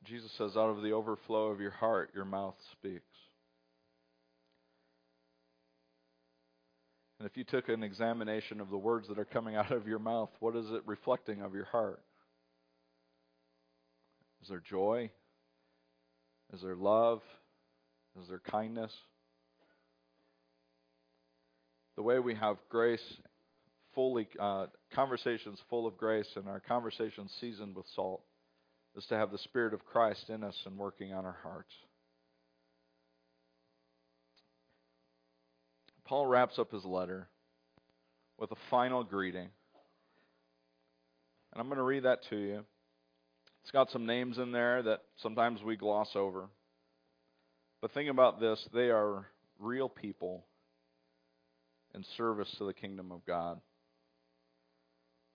Jesus 0.10 0.32
says, 0.40 0.58
out 0.58 0.72
of 0.72 0.82
the 0.82 0.92
overflow 0.92 1.48
of 1.50 1.62
your 1.62 1.72
heart, 1.72 2.10
your 2.16 2.26
mouth 2.26 2.56
speaks. 2.72 3.04
And 7.20 7.30
if 7.30 7.38
you 7.38 7.44
took 7.44 7.70
an 7.70 7.84
examination 7.84 8.60
of 8.60 8.72
the 8.72 8.78
words 8.78 9.08
that 9.10 9.20
are 9.20 9.26
coming 9.26 9.56
out 9.56 9.72
of 9.72 9.88
your 9.88 10.00
mouth, 10.00 10.30
what 10.40 10.56
is 10.56 10.66
it 10.72 10.82
reflecting 10.88 11.42
of 11.42 11.54
your 11.54 11.66
heart? 11.66 12.02
Is 14.42 14.50
there 14.50 14.64
joy? 14.68 15.12
Is 16.54 16.62
there 16.62 16.76
love? 16.76 17.22
Is 18.20 18.28
there 18.30 18.42
kindness? 18.50 18.92
The 21.98 22.02
way 22.02 22.18
we 22.18 22.34
have 22.34 22.58
grace, 22.70 23.04
fully 23.94 24.28
uh, 24.40 24.68
conversations 24.96 25.60
full 25.70 25.86
of 25.86 25.98
grace, 25.98 26.30
and 26.36 26.48
our 26.48 26.62
conversations 26.62 27.32
seasoned 27.40 27.76
with 27.76 27.86
salt, 27.94 28.24
is 28.96 29.06
to 29.08 29.16
have 29.16 29.32
the 29.32 29.38
Spirit 29.40 29.74
of 29.74 29.86
Christ 29.86 30.30
in 30.30 30.44
us 30.44 30.56
and 30.66 30.78
working 30.78 31.14
on 31.14 31.26
our 31.26 31.38
hearts. 31.44 31.74
Paul 36.06 36.26
wraps 36.26 36.58
up 36.58 36.72
his 36.72 36.84
letter 36.86 37.28
with 38.40 38.52
a 38.52 38.56
final 38.70 39.04
greeting. 39.04 39.50
And 41.52 41.62
I'm 41.62 41.68
going 41.68 41.78
to 41.78 41.84
read 41.84 42.04
that 42.04 42.20
to 42.30 42.36
you. 42.36 42.66
It's 43.62 43.72
got 43.72 43.92
some 43.92 44.06
names 44.06 44.38
in 44.38 44.52
there 44.52 44.82
that 44.84 45.02
sometimes 45.22 45.62
we 45.62 45.76
gloss 45.76 46.10
over. 46.16 46.50
But 47.82 47.92
think 47.92 48.10
about 48.10 48.40
this 48.40 48.64
they 48.74 48.90
are 48.90 49.28
real 49.60 49.90
people 49.90 50.46
in 51.94 52.04
service 52.18 52.50
to 52.58 52.66
the 52.66 52.74
kingdom 52.74 53.12
of 53.12 53.26
God. 53.26 53.60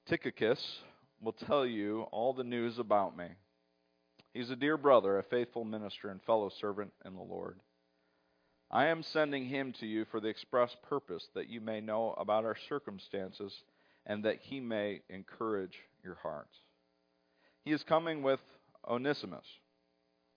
Tychicus 0.09 0.61
will 1.21 1.33
tell 1.47 1.65
you 1.65 2.03
all 2.11 2.33
the 2.33 2.45
news 2.45 2.79
about 2.79 3.17
me. 3.17 3.27
He's 4.35 4.51
a 4.51 4.57
dear 4.57 4.77
brother, 4.77 5.17
a 5.19 5.23
faithful 5.23 5.65
minister, 5.65 6.09
and 6.09 6.21
fellow 6.23 6.51
servant 6.61 6.93
in 7.05 7.15
the 7.15 7.23
Lord. 7.23 7.61
I 8.69 8.87
am 8.87 9.05
sending 9.05 9.47
him 9.47 9.73
to 9.79 9.87
you 9.87 10.05
for 10.11 10.19
the 10.19 10.27
express 10.27 10.75
purpose 10.89 11.25
that 11.35 11.49
you 11.49 11.61
may 11.61 11.81
know 11.81 12.15
about 12.19 12.45
our 12.45 12.57
circumstances 12.69 13.55
and 14.05 14.25
that 14.25 14.41
he 14.43 14.59
may 14.59 15.03
encourage 15.09 15.79
your 16.03 16.17
hearts. 16.17 16.57
He 17.65 17.71
is 17.71 17.85
coming 17.85 18.25
with 18.25 18.41
Onesimus, 18.89 19.47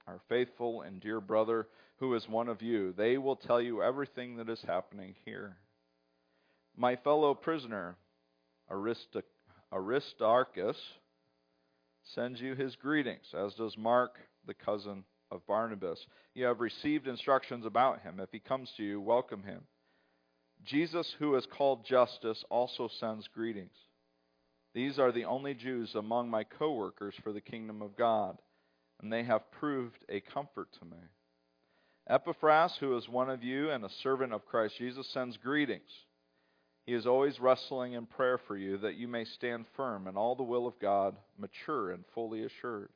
our 0.05 0.21
faithful 0.29 0.83
and 0.83 1.01
dear 1.01 1.19
brother, 1.19 1.67
who 1.97 2.13
is 2.13 2.29
one 2.29 2.49
of 2.49 2.61
you. 2.61 2.93
They 2.95 3.17
will 3.17 3.35
tell 3.35 3.59
you 3.59 3.81
everything 3.81 4.37
that 4.37 4.47
is 4.47 4.61
happening 4.67 5.15
here. 5.25 5.57
My 6.77 6.95
fellow 6.97 7.33
prisoner, 7.33 7.97
Aristarchus, 9.73 10.77
sends 12.13 12.39
you 12.39 12.55
his 12.55 12.75
greetings, 12.75 13.25
as 13.33 13.53
does 13.55 13.77
Mark, 13.77 14.17
the 14.45 14.53
cousin 14.53 15.03
of 15.31 15.45
Barnabas. 15.47 16.05
You 16.33 16.45
have 16.45 16.59
received 16.59 17.07
instructions 17.07 17.65
about 17.65 18.01
him. 18.01 18.19
If 18.19 18.29
he 18.31 18.39
comes 18.39 18.71
to 18.77 18.83
you, 18.83 19.01
welcome 19.01 19.43
him. 19.43 19.61
Jesus, 20.65 21.15
who 21.19 21.35
is 21.35 21.45
called 21.45 21.85
Justus, 21.85 22.43
also 22.49 22.89
sends 22.99 23.27
greetings. 23.27 23.75
These 24.73 24.99
are 24.99 25.11
the 25.11 25.25
only 25.25 25.53
Jews 25.53 25.95
among 25.95 26.29
my 26.29 26.43
co 26.43 26.73
workers 26.73 27.15
for 27.23 27.31
the 27.33 27.41
kingdom 27.41 27.81
of 27.81 27.97
God, 27.97 28.37
and 29.01 29.11
they 29.11 29.23
have 29.23 29.51
proved 29.51 30.03
a 30.09 30.21
comfort 30.21 30.69
to 30.79 30.85
me. 30.85 30.97
Epaphras, 32.09 32.77
who 32.79 32.95
is 32.97 33.09
one 33.09 33.29
of 33.29 33.43
you 33.43 33.69
and 33.69 33.83
a 33.83 33.89
servant 34.01 34.33
of 34.33 34.45
Christ 34.45 34.75
Jesus, 34.77 35.07
sends 35.13 35.37
greetings. 35.37 35.89
He 36.87 36.93
is 36.93 37.05
always 37.05 37.37
wrestling 37.41 37.93
in 37.93 38.05
prayer 38.05 38.37
for 38.47 38.55
you 38.55 38.77
that 38.77 38.95
you 38.95 39.09
may 39.09 39.25
stand 39.25 39.65
firm 39.75 40.07
in 40.07 40.15
all 40.15 40.35
the 40.35 40.43
will 40.43 40.65
of 40.65 40.79
God, 40.79 41.17
mature 41.37 41.91
and 41.91 42.05
fully 42.15 42.45
assured. 42.45 42.87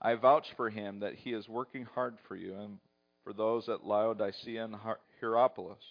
I 0.00 0.14
vouch 0.14 0.46
for 0.56 0.70
him 0.70 1.00
that 1.00 1.16
he 1.16 1.32
is 1.32 1.48
working 1.48 1.84
hard 1.96 2.16
for 2.28 2.36
you 2.36 2.54
and 2.54 2.78
for 3.24 3.32
those 3.32 3.68
at 3.68 3.84
Laodicea 3.84 4.64
and 4.64 4.76
Hierapolis. 5.20 5.82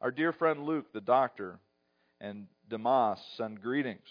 Our 0.00 0.12
dear 0.12 0.32
friend 0.32 0.62
Luke, 0.62 0.92
the 0.92 1.00
doctor, 1.00 1.58
and 2.20 2.46
Demas 2.70 3.18
send 3.36 3.60
greetings. 3.60 4.06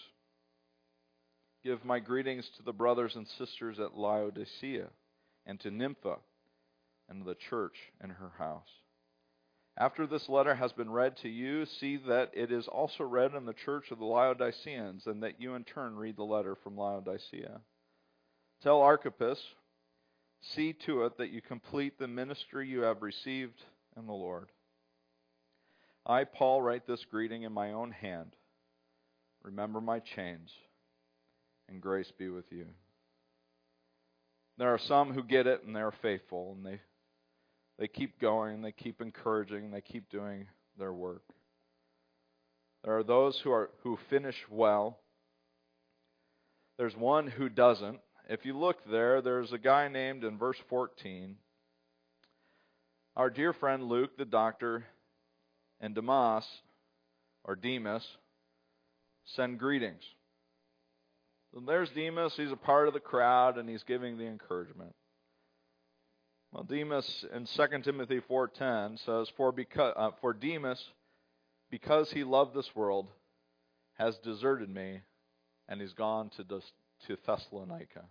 Give 1.64 1.82
my 1.86 2.00
greetings 2.00 2.46
to 2.58 2.62
the 2.62 2.72
brothers 2.72 3.16
and 3.16 3.26
sisters 3.38 3.80
at 3.80 3.96
Laodicea 3.96 4.88
and 5.46 5.58
to 5.60 5.70
Nympha 5.70 6.16
and 7.08 7.24
the 7.24 7.36
church 7.48 7.76
in 8.04 8.10
her 8.10 8.32
house. 8.36 8.68
After 9.78 10.06
this 10.06 10.28
letter 10.28 10.54
has 10.54 10.72
been 10.72 10.90
read 10.90 11.18
to 11.18 11.28
you, 11.28 11.66
see 11.66 11.98
that 12.08 12.30
it 12.32 12.50
is 12.50 12.66
also 12.66 13.04
read 13.04 13.34
in 13.34 13.44
the 13.44 13.52
church 13.52 13.90
of 13.90 13.98
the 13.98 14.06
Laodiceans, 14.06 15.02
and 15.06 15.22
that 15.22 15.38
you 15.38 15.54
in 15.54 15.64
turn 15.64 15.96
read 15.96 16.16
the 16.16 16.24
letter 16.24 16.54
from 16.54 16.78
Laodicea. 16.78 17.60
Tell 18.62 18.80
Archippus, 18.80 19.38
see 20.54 20.72
to 20.86 21.04
it 21.04 21.18
that 21.18 21.30
you 21.30 21.42
complete 21.42 21.98
the 21.98 22.08
ministry 22.08 22.66
you 22.66 22.80
have 22.82 23.02
received 23.02 23.60
in 23.98 24.06
the 24.06 24.12
Lord. 24.12 24.50
I, 26.06 26.24
Paul, 26.24 26.62
write 26.62 26.86
this 26.86 27.04
greeting 27.10 27.42
in 27.42 27.52
my 27.52 27.72
own 27.72 27.90
hand. 27.90 28.34
Remember 29.42 29.82
my 29.82 29.98
chains, 29.98 30.50
and 31.68 31.82
grace 31.82 32.10
be 32.18 32.30
with 32.30 32.50
you. 32.50 32.66
There 34.56 34.72
are 34.72 34.78
some 34.78 35.12
who 35.12 35.22
get 35.22 35.46
it 35.46 35.64
and 35.64 35.76
they're 35.76 35.92
faithful, 36.00 36.56
and 36.56 36.64
they 36.64 36.80
they 37.78 37.88
keep 37.88 38.20
going, 38.20 38.62
they 38.62 38.72
keep 38.72 39.00
encouraging, 39.00 39.70
they 39.70 39.80
keep 39.80 40.08
doing 40.10 40.46
their 40.78 40.92
work. 40.92 41.22
There 42.84 42.96
are 42.96 43.04
those 43.04 43.38
who 43.42 43.50
are 43.50 43.70
who 43.82 43.98
finish 44.10 44.36
well. 44.50 45.00
There's 46.78 46.96
one 46.96 47.26
who 47.26 47.48
doesn't. 47.48 47.98
If 48.28 48.44
you 48.44 48.56
look 48.56 48.78
there, 48.90 49.20
there's 49.20 49.52
a 49.52 49.58
guy 49.58 49.88
named 49.88 50.24
in 50.24 50.38
verse 50.38 50.58
14. 50.68 51.36
Our 53.16 53.30
dear 53.30 53.52
friend 53.52 53.84
Luke, 53.84 54.16
the 54.18 54.24
doctor, 54.24 54.84
and 55.80 55.94
Demas, 55.94 56.44
or 57.44 57.56
Demas, 57.56 58.06
send 59.34 59.58
greetings. 59.58 60.02
So 61.54 61.62
there's 61.66 61.88
Demas. 61.90 62.34
He's 62.36 62.52
a 62.52 62.56
part 62.56 62.88
of 62.88 62.94
the 62.94 63.00
crowd, 63.00 63.56
and 63.56 63.68
he's 63.68 63.82
giving 63.84 64.18
the 64.18 64.26
encouragement. 64.26 64.94
Well, 66.52 66.64
Demas 66.64 67.24
in 67.34 67.46
2 67.46 67.82
Timothy 67.82 68.20
4:10 68.20 68.98
says, 68.98 69.28
"For 69.36 69.52
because 69.52 69.94
uh, 69.96 70.10
for 70.20 70.32
Demas, 70.32 70.82
because 71.70 72.10
he 72.10 72.24
loved 72.24 72.54
this 72.54 72.74
world, 72.74 73.08
has 73.94 74.16
deserted 74.18 74.70
me, 74.70 75.02
and 75.68 75.80
he's 75.80 75.92
gone 75.92 76.30
to 76.30 76.44
to 76.44 77.16
Thessalonica." 77.26 78.04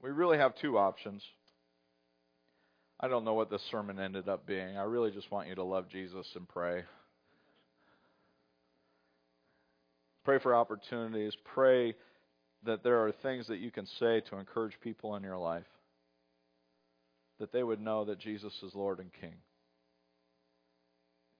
We 0.00 0.10
really 0.10 0.38
have 0.38 0.54
two 0.54 0.78
options. 0.78 1.22
I 3.00 3.08
don't 3.08 3.24
know 3.24 3.34
what 3.34 3.50
this 3.50 3.62
sermon 3.70 3.98
ended 3.98 4.28
up 4.28 4.46
being. 4.46 4.76
I 4.76 4.84
really 4.84 5.10
just 5.10 5.30
want 5.30 5.48
you 5.48 5.54
to 5.56 5.64
love 5.64 5.88
Jesus 5.88 6.26
and 6.34 6.48
pray. 6.48 6.84
Pray 10.24 10.38
for 10.38 10.54
opportunities. 10.54 11.34
Pray 11.44 11.94
that 12.64 12.82
there 12.82 13.04
are 13.04 13.12
things 13.12 13.46
that 13.48 13.58
you 13.58 13.70
can 13.70 13.86
say 13.86 14.20
to 14.20 14.36
encourage 14.36 14.80
people 14.80 15.16
in 15.16 15.22
your 15.22 15.36
life 15.36 15.66
that 17.38 17.52
they 17.52 17.62
would 17.62 17.80
know 17.80 18.04
that 18.04 18.18
Jesus 18.18 18.52
is 18.62 18.74
Lord 18.74 18.98
and 18.98 19.12
King. 19.20 19.34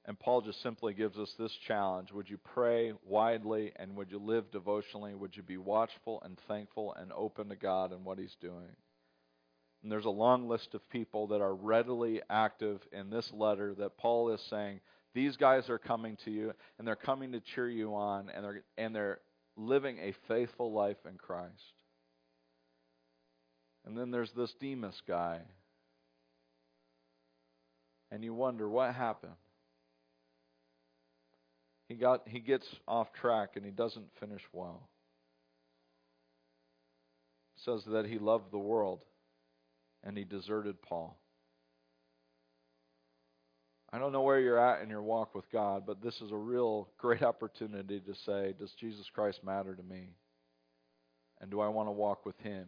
And 0.04 0.18
Paul 0.18 0.40
just 0.40 0.62
simply 0.62 0.94
gives 0.94 1.18
us 1.18 1.30
this 1.38 1.52
challenge 1.66 2.12
Would 2.12 2.30
you 2.30 2.38
pray 2.38 2.92
widely 3.04 3.72
and 3.76 3.94
would 3.96 4.10
you 4.10 4.18
live 4.18 4.50
devotionally? 4.50 5.14
Would 5.14 5.36
you 5.36 5.42
be 5.42 5.58
watchful 5.58 6.22
and 6.24 6.38
thankful 6.48 6.94
and 6.94 7.12
open 7.12 7.50
to 7.50 7.56
God 7.56 7.92
and 7.92 8.04
what 8.04 8.18
He's 8.18 8.36
doing? 8.40 8.74
And 9.82 9.92
there's 9.92 10.06
a 10.06 10.10
long 10.10 10.48
list 10.48 10.74
of 10.74 10.88
people 10.88 11.28
that 11.28 11.40
are 11.40 11.54
readily 11.54 12.22
active 12.28 12.80
in 12.90 13.10
this 13.10 13.30
letter 13.32 13.74
that 13.74 13.98
Paul 13.98 14.30
is 14.32 14.40
saying, 14.50 14.80
these 15.14 15.36
guys 15.36 15.68
are 15.68 15.78
coming 15.78 16.16
to 16.24 16.30
you 16.30 16.52
and 16.78 16.88
they're 16.88 16.96
coming 16.96 17.32
to 17.32 17.40
cheer 17.54 17.68
you 17.68 17.94
on 17.94 18.30
and 18.34 18.44
they're 18.44 18.62
and 18.76 18.94
they're 18.94 19.20
living 19.56 19.98
a 19.98 20.14
faithful 20.26 20.72
life 20.72 20.96
in 21.06 21.18
Christ. 21.18 21.52
And 23.84 23.96
then 23.96 24.10
there's 24.10 24.32
this 24.32 24.54
Demas 24.60 25.00
guy 25.06 25.40
and 28.10 28.24
you 28.24 28.34
wonder 28.34 28.68
what 28.68 28.94
happened. 28.94 29.34
He 31.88 31.94
got 31.94 32.28
he 32.28 32.40
gets 32.40 32.66
off 32.86 33.12
track 33.14 33.50
and 33.56 33.64
he 33.64 33.70
doesn't 33.70 34.06
finish 34.20 34.42
well. 34.52 34.88
Says 37.64 37.82
that 37.88 38.06
he 38.06 38.18
loved 38.18 38.52
the 38.52 38.58
world 38.58 39.00
and 40.04 40.16
he 40.16 40.24
deserted 40.24 40.80
Paul. 40.82 41.18
I 43.90 43.98
don't 43.98 44.12
know 44.12 44.22
where 44.22 44.38
you're 44.38 44.58
at 44.58 44.82
in 44.82 44.90
your 44.90 45.02
walk 45.02 45.34
with 45.34 45.50
God, 45.50 45.84
but 45.86 46.02
this 46.02 46.14
is 46.20 46.30
a 46.30 46.36
real 46.36 46.88
great 46.98 47.22
opportunity 47.22 48.00
to 48.00 48.14
say, 48.26 48.54
does 48.58 48.70
Jesus 48.78 49.06
Christ 49.14 49.40
matter 49.42 49.74
to 49.74 49.82
me? 49.82 50.10
And 51.40 51.50
do 51.50 51.60
I 51.60 51.68
want 51.68 51.88
to 51.88 51.92
walk 51.92 52.26
with 52.26 52.38
him? 52.40 52.66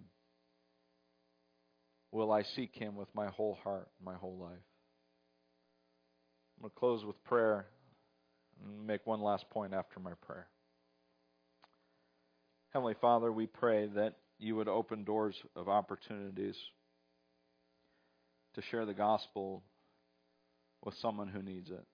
Will 2.11 2.33
I 2.33 2.43
seek 2.43 2.75
him 2.75 2.97
with 2.97 3.09
my 3.15 3.27
whole 3.27 3.59
heart, 3.63 3.89
my 4.03 4.15
whole 4.15 4.39
life? 4.39 4.59
I'm 6.61 6.65
going 6.65 6.73
to 6.75 6.79
close 6.79 7.05
with 7.07 7.25
prayer 7.25 7.65
and 8.63 8.87
make 8.87 9.07
one 9.07 9.23
last 9.23 9.49
point 9.49 9.73
after 9.73 9.99
my 9.99 10.13
prayer. 10.27 10.47
Heavenly 12.75 12.97
Father, 13.01 13.33
we 13.33 13.47
pray 13.47 13.87
that 13.95 14.17
you 14.39 14.57
would 14.57 14.69
open 14.69 15.05
doors 15.05 15.35
of 15.57 15.71
opportunities 15.71 16.57
to 18.57 18.63
share 18.71 18.85
the 18.85 18.93
gospel 18.93 19.63
with 20.85 20.95
someone 21.01 21.29
who 21.29 21.43
needs 21.43 21.71
it. 21.71 21.87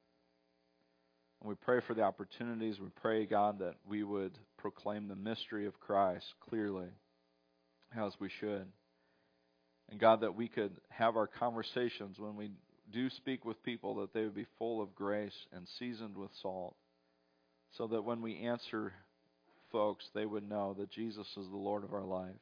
And 1.41 1.49
we 1.49 1.55
pray 1.55 1.79
for 1.87 1.95
the 1.95 2.03
opportunities. 2.03 2.81
We 2.81 2.89
pray, 3.01 3.25
God, 3.25 3.61
that 3.61 3.77
we 3.89 4.03
would 4.03 4.37
proclaim 4.59 5.07
the 5.07 5.15
mystery 5.15 5.67
of 5.67 5.79
Christ 5.79 6.27
clearly 6.49 6.89
as 7.97 8.15
we 8.19 8.31
should. 8.41 8.67
And 9.91 10.01
God, 10.01 10.23
that 10.23 10.35
we 10.35 10.49
could 10.49 10.73
have 10.89 11.17
our 11.17 11.29
conversations 11.29 12.19
when 12.19 12.35
we 12.35 12.51
do 12.93 13.11
speak 13.11 13.45
with 13.45 13.63
people 13.63 13.97
that 13.97 14.13
they 14.13 14.23
would 14.23 14.35
be 14.35 14.47
full 14.59 14.81
of 14.81 14.95
grace 14.95 15.37
and 15.53 15.67
seasoned 15.79 16.17
with 16.17 16.31
salt, 16.43 16.77
so 17.77 17.87
that 17.89 18.05
when 18.05 18.23
we 18.23 18.39
answer 18.39 18.93
folks, 19.73 20.05
they 20.15 20.27
would 20.27 20.49
know 20.49 20.75
that 20.79 20.91
Jesus 20.91 21.27
is 21.37 21.49
the 21.51 21.57
Lord 21.57 21.85
of 21.85 21.93
our 21.93 22.05
life. 22.05 22.35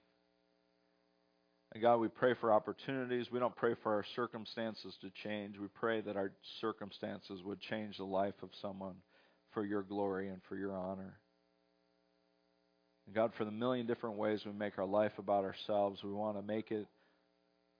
And 1.72 1.82
God, 1.82 1.96
we 1.96 2.08
pray 2.08 2.34
for 2.40 2.52
opportunities. 2.52 3.32
We 3.32 3.40
don't 3.40 3.56
pray 3.56 3.74
for 3.82 3.94
our 3.94 4.04
circumstances 4.14 4.94
to 5.00 5.10
change. 5.24 5.58
We 5.58 5.66
pray 5.66 6.00
that 6.02 6.16
our 6.16 6.30
circumstances 6.60 7.40
would 7.44 7.60
change 7.60 7.96
the 7.96 8.04
life 8.04 8.34
of 8.42 8.50
someone 8.62 8.94
for 9.52 9.64
your 9.64 9.82
glory 9.82 10.28
and 10.28 10.40
for 10.48 10.56
your 10.56 10.76
honor. 10.76 11.18
And 13.06 13.14
God, 13.14 13.32
for 13.36 13.44
the 13.44 13.50
million 13.50 13.86
different 13.86 14.16
ways 14.16 14.42
we 14.46 14.52
make 14.52 14.78
our 14.78 14.86
life 14.86 15.12
about 15.18 15.44
ourselves, 15.44 16.00
we 16.04 16.12
want 16.12 16.36
to 16.36 16.42
make 16.42 16.70
it 16.70 16.86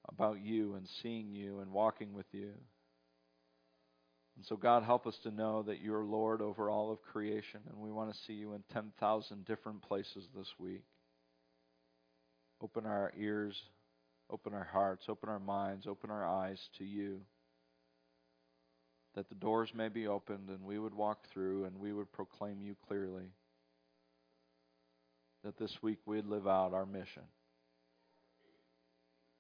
about 0.09 0.41
you 0.41 0.75
and 0.75 0.87
seeing 1.03 1.33
you 1.33 1.61
and 1.61 1.71
walking 1.71 2.13
with 2.13 2.27
you. 2.33 2.53
And 4.37 4.45
so, 4.47 4.57
God, 4.57 4.83
help 4.83 5.07
us 5.07 5.17
to 5.23 5.31
know 5.31 5.63
that 5.63 5.81
you're 5.81 6.05
Lord 6.05 6.43
over 6.43 6.69
all 6.69 6.91
of 6.91 7.01
creation, 7.03 7.61
and 7.69 7.79
we 7.79 7.93
want 7.93 8.13
to 8.13 8.19
see 8.27 8.33
you 8.33 8.55
in 8.55 8.65
10,000 8.73 9.45
different 9.45 9.83
places 9.83 10.27
this 10.37 10.49
week. 10.59 10.83
Open 12.61 12.85
our 12.85 13.13
ears, 13.17 13.57
open 14.31 14.53
our 14.53 14.69
hearts, 14.73 15.05
open 15.09 15.29
our 15.29 15.39
minds, 15.39 15.87
open 15.87 16.11
our 16.11 16.27
eyes 16.27 16.59
to 16.79 16.85
you, 16.85 17.21
that 19.15 19.29
the 19.29 19.35
doors 19.37 19.71
may 19.75 19.89
be 19.89 20.09
opened 20.09 20.49
and 20.49 20.65
we 20.65 20.79
would 20.79 20.95
walk 20.95 21.19
through 21.33 21.65
and 21.65 21.79
we 21.79 21.93
would 21.93 22.11
proclaim 22.13 22.61
you 22.61 22.75
clearly. 22.89 23.31
That 25.45 25.59
this 25.59 25.77
week 25.83 25.99
we'd 26.07 26.27
live 26.27 26.49
out 26.49 26.73
our 26.73 26.87
mission 26.87 27.23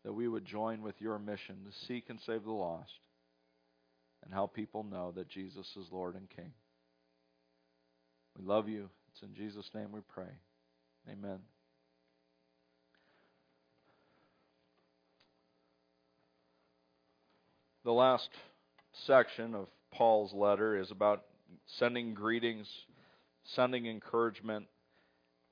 that 0.05 0.13
we 0.13 0.29
would 0.29 0.45
join 0.45 0.83
with 0.83 0.95
your 1.01 1.19
mission 1.19 1.57
to 1.65 1.87
seek 1.87 2.05
and 2.09 2.19
save 2.27 2.45
the 2.45 2.53
lost 2.53 2.93
and 4.25 4.33
help 4.33 4.55
people 4.55 4.83
know 4.83 5.13
that 5.13 5.29
Jesus 5.29 5.67
is 5.77 5.87
Lord 5.91 6.15
and 6.15 6.29
King. 6.31 6.53
We 8.39 8.45
love 8.45 8.69
you. 8.69 8.89
It's 9.13 9.23
in 9.23 9.35
Jesus' 9.35 9.71
name 9.75 9.93
we 9.93 10.01
pray. 10.13 10.31
Amen. 11.11 11.39
The 17.85 17.93
last 17.93 18.29
section 19.07 19.55
of 19.55 19.67
Paul's 19.93 20.33
letter 20.33 20.79
is 20.79 20.91
about 20.91 21.23
sending 21.79 22.15
greetings, 22.15 22.67
sending 23.55 23.87
encouragement. 23.87 24.67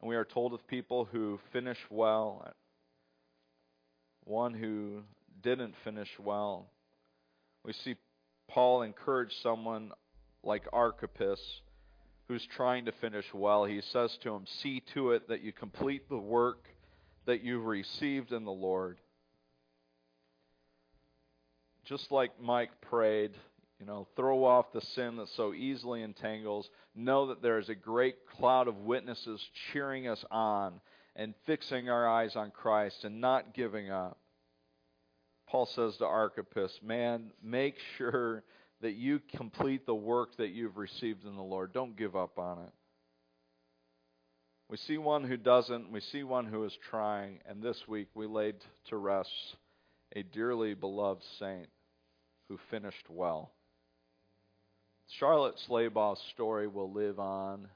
And 0.01 0.09
we 0.09 0.17
are 0.17 0.25
told 0.25 0.55
of 0.55 0.67
people 0.67 1.05
who 1.05 1.39
finish 1.53 1.79
well, 1.91 2.51
one 4.25 4.55
who 4.55 5.03
didn't 5.43 5.75
finish 5.85 6.09
well. 6.19 6.69
We 7.65 7.73
see 7.73 7.97
Paul 8.49 8.83
encourage 8.83 9.33
someone 9.43 9.93
like 10.43 10.65
Archippus 10.73 11.41
who's 12.29 12.47
trying 12.57 12.87
to 12.87 12.93
finish 12.93 13.27
well. 13.35 13.65
He 13.65 13.81
says 13.93 14.17
to 14.23 14.35
him, 14.35 14.45
See 14.63 14.83
to 14.95 15.13
it 15.13 15.29
that 15.29 15.43
you 15.43 15.53
complete 15.53 16.09
the 16.09 16.19
work 16.19 16.67
that 17.27 17.43
you've 17.43 17.65
received 17.65 18.33
in 18.33 18.45
the 18.45 18.51
Lord. 18.51 18.99
Just 21.85 22.11
like 22.11 22.41
Mike 22.41 22.71
prayed, 22.81 23.33
you 23.81 23.87
know, 23.87 24.07
throw 24.17 24.45
off 24.45 24.73
the 24.73 24.81
sin 24.95 25.17
that 25.17 25.29
so 25.37 25.53
easily 25.53 26.03
entangles. 26.03 26.69
Know 26.95 27.29
that 27.29 27.43
there 27.43 27.59
is 27.59 27.69
a 27.69 27.75
great 27.75 28.27
cloud 28.27 28.69
of 28.69 28.77
witnesses 28.79 29.41
cheering 29.73 30.07
us 30.07 30.25
on 30.31 30.81
and 31.17 31.35
fixing 31.47 31.89
our 31.89 32.09
eyes 32.09 32.37
on 32.37 32.51
Christ 32.51 33.05
and 33.05 33.21
not 33.21 33.55
giving 33.55 33.91
up. 33.91 34.19
Paul 35.49 35.67
says 35.67 35.97
to 35.99 36.07
Archippus, 36.07 36.79
Man, 36.83 37.33
make 37.43 37.77
sure 37.99 38.43
that 38.81 38.95
you 38.95 39.21
complete 39.37 39.87
the 39.87 39.95
work 39.95 40.37
that 40.39 40.51
you've 40.51 40.77
received 40.77 41.25
in 41.25 41.37
the 41.37 41.43
Lord. 41.43 41.73
Don't 41.73 41.97
give 41.97 42.17
up 42.17 42.39
on 42.39 42.59
it. 42.61 42.73
We 44.69 44.79
see 44.79 44.97
one 44.97 45.25
who 45.25 45.37
doesn't, 45.37 45.93
we 45.93 46.01
see 46.01 46.23
one 46.23 46.47
who 46.47 46.65
is 46.65 46.77
trying, 46.89 47.41
and 47.47 47.63
this 47.63 47.77
week 47.87 48.09
we 48.15 48.27
laid 48.27 48.55
to 48.89 48.97
rest 48.97 49.31
a 50.17 50.23
dearly 50.23 50.73
beloved 50.73 51.23
saint 51.39 51.69
who 52.49 52.59
finished 52.71 53.11
well. 53.11 53.53
Charlotte 55.19 55.57
Slabaugh's 55.69 56.23
story 56.33 56.69
will 56.69 56.91
live 56.91 57.19
on, 57.21 57.69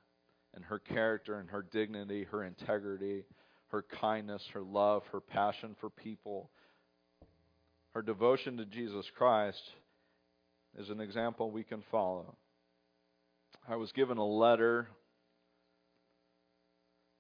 and 0.57 0.65
her 0.65 0.79
character 0.79 1.39
and 1.39 1.51
her 1.51 1.63
dignity, 1.63 2.25
her 2.25 2.43
integrity, 2.43 3.25
her 3.69 3.83
kindness, 3.83 4.43
her 4.55 4.63
love, 4.63 5.03
her 5.13 5.21
passion 5.21 5.77
for 5.79 5.91
people, 5.91 6.51
her 7.91 8.03
devotion 8.03 8.57
to 8.57 8.65
Jesus 8.65 9.07
Christ 9.17 9.63
is 10.79 10.89
an 10.91 11.01
example 11.01 11.51
we 11.51 11.63
can 11.63 11.83
follow. 11.91 12.37
I 13.69 13.77
was 13.77 13.93
given 13.93 14.19
a 14.19 14.27
letter 14.27 14.89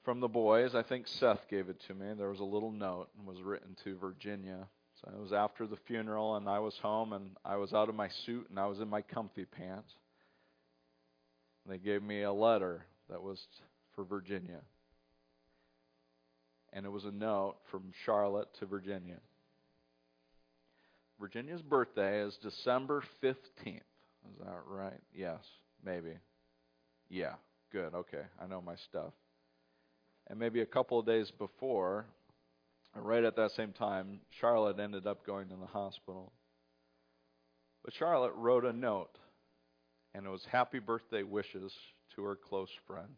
from 0.04 0.20
the 0.20 0.28
boys. 0.28 0.74
I 0.74 0.82
think 0.82 1.06
Seth 1.06 1.48
gave 1.50 1.68
it 1.68 1.80
to 1.88 1.94
me. 1.94 2.06
There 2.16 2.30
was 2.30 2.40
a 2.40 2.44
little 2.44 2.72
note 2.72 3.08
and 3.18 3.26
was 3.26 3.42
written 3.42 3.76
to 3.84 3.98
Virginia. 3.98 4.66
So 5.02 5.10
it 5.14 5.20
was 5.20 5.32
after 5.32 5.66
the 5.66 5.76
funeral 5.86 6.36
and 6.36 6.48
I 6.48 6.60
was 6.60 6.76
home 6.80 7.12
and 7.12 7.36
I 7.44 7.56
was 7.56 7.74
out 7.74 7.88
of 7.88 7.94
my 7.94 8.08
suit 8.24 8.46
and 8.48 8.58
I 8.58 8.66
was 8.66 8.80
in 8.80 8.88
my 8.88 9.02
comfy 9.02 9.44
pants. 9.44 9.92
They 11.68 11.78
gave 11.78 12.02
me 12.02 12.22
a 12.22 12.32
letter 12.32 12.86
that 13.10 13.22
was 13.22 13.46
for 13.94 14.04
Virginia. 14.04 14.60
And 16.72 16.84
it 16.84 16.90
was 16.90 17.04
a 17.04 17.10
note 17.10 17.56
from 17.70 17.92
Charlotte 18.04 18.48
to 18.60 18.66
Virginia. 18.66 19.18
Virginia's 21.18 21.62
birthday 21.62 22.20
is 22.20 22.36
December 22.42 23.02
15th. 23.22 23.34
Is 23.66 24.38
that 24.40 24.58
right? 24.68 25.00
Yes, 25.14 25.40
maybe. 25.84 26.12
Yeah, 27.08 27.34
good. 27.72 27.94
Okay, 27.94 28.22
I 28.42 28.46
know 28.46 28.60
my 28.60 28.76
stuff. 28.88 29.12
And 30.26 30.38
maybe 30.38 30.60
a 30.60 30.66
couple 30.66 30.98
of 30.98 31.06
days 31.06 31.30
before, 31.38 32.06
right 32.94 33.24
at 33.24 33.36
that 33.36 33.52
same 33.52 33.72
time, 33.72 34.20
Charlotte 34.40 34.78
ended 34.78 35.06
up 35.06 35.24
going 35.24 35.48
to 35.48 35.56
the 35.56 35.66
hospital. 35.66 36.32
But 37.84 37.94
Charlotte 37.94 38.34
wrote 38.34 38.64
a 38.64 38.72
note, 38.72 39.16
and 40.14 40.26
it 40.26 40.28
was 40.28 40.44
happy 40.50 40.80
birthday 40.80 41.22
wishes 41.22 41.72
to 42.16 42.24
her 42.24 42.36
close 42.36 42.70
friend. 42.86 43.14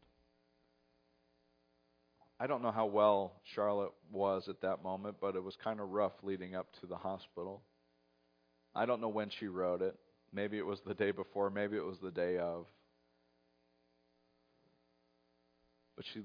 I 2.40 2.46
don't 2.46 2.62
know 2.62 2.70
how 2.70 2.86
well 2.86 3.40
Charlotte 3.54 3.92
was 4.12 4.48
at 4.48 4.60
that 4.60 4.82
moment, 4.82 5.16
but 5.20 5.34
it 5.34 5.42
was 5.42 5.56
kind 5.62 5.80
of 5.80 5.88
rough 5.88 6.12
leading 6.22 6.54
up 6.54 6.68
to 6.80 6.86
the 6.86 6.96
hospital. 6.96 7.62
I 8.74 8.86
don't 8.86 9.00
know 9.00 9.08
when 9.08 9.30
she 9.40 9.46
wrote 9.46 9.82
it. 9.82 9.96
Maybe 10.32 10.58
it 10.58 10.66
was 10.66 10.78
the 10.86 10.94
day 10.94 11.10
before, 11.10 11.50
maybe 11.50 11.76
it 11.76 11.84
was 11.84 11.98
the 12.02 12.10
day 12.10 12.38
of. 12.38 12.66
But 15.96 16.04
she 16.12 16.22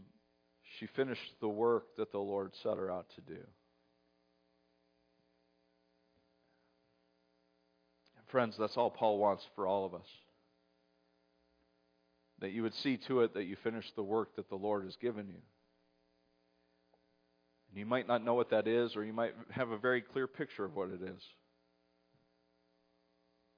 she 0.79 0.87
finished 0.95 1.21
the 1.39 1.47
work 1.47 1.95
that 1.97 2.11
the 2.11 2.19
Lord 2.19 2.51
set 2.61 2.77
her 2.77 2.91
out 2.91 3.07
to 3.15 3.21
do. 3.21 3.39
Friends, 8.31 8.55
that's 8.57 8.75
all 8.77 8.89
Paul 8.89 9.19
wants 9.19 9.43
for 9.55 9.67
all 9.67 9.85
of 9.85 9.93
us. 9.93 10.07
That 12.43 12.51
you 12.51 12.63
would 12.63 12.73
see 12.83 12.99
to 13.07 13.21
it 13.21 13.35
that 13.35 13.45
you 13.45 13.55
finish 13.63 13.85
the 13.95 14.03
work 14.03 14.35
that 14.35 14.49
the 14.49 14.57
Lord 14.57 14.83
has 14.83 14.97
given 14.97 15.29
you. 15.29 15.39
And 17.69 17.79
you 17.79 17.85
might 17.85 18.05
not 18.05 18.21
know 18.21 18.33
what 18.33 18.49
that 18.49 18.67
is, 18.67 18.97
or 18.97 19.05
you 19.05 19.13
might 19.13 19.33
have 19.49 19.71
a 19.71 19.77
very 19.77 20.01
clear 20.01 20.27
picture 20.27 20.65
of 20.65 20.75
what 20.75 20.89
it 20.89 21.01
is. 21.01 21.21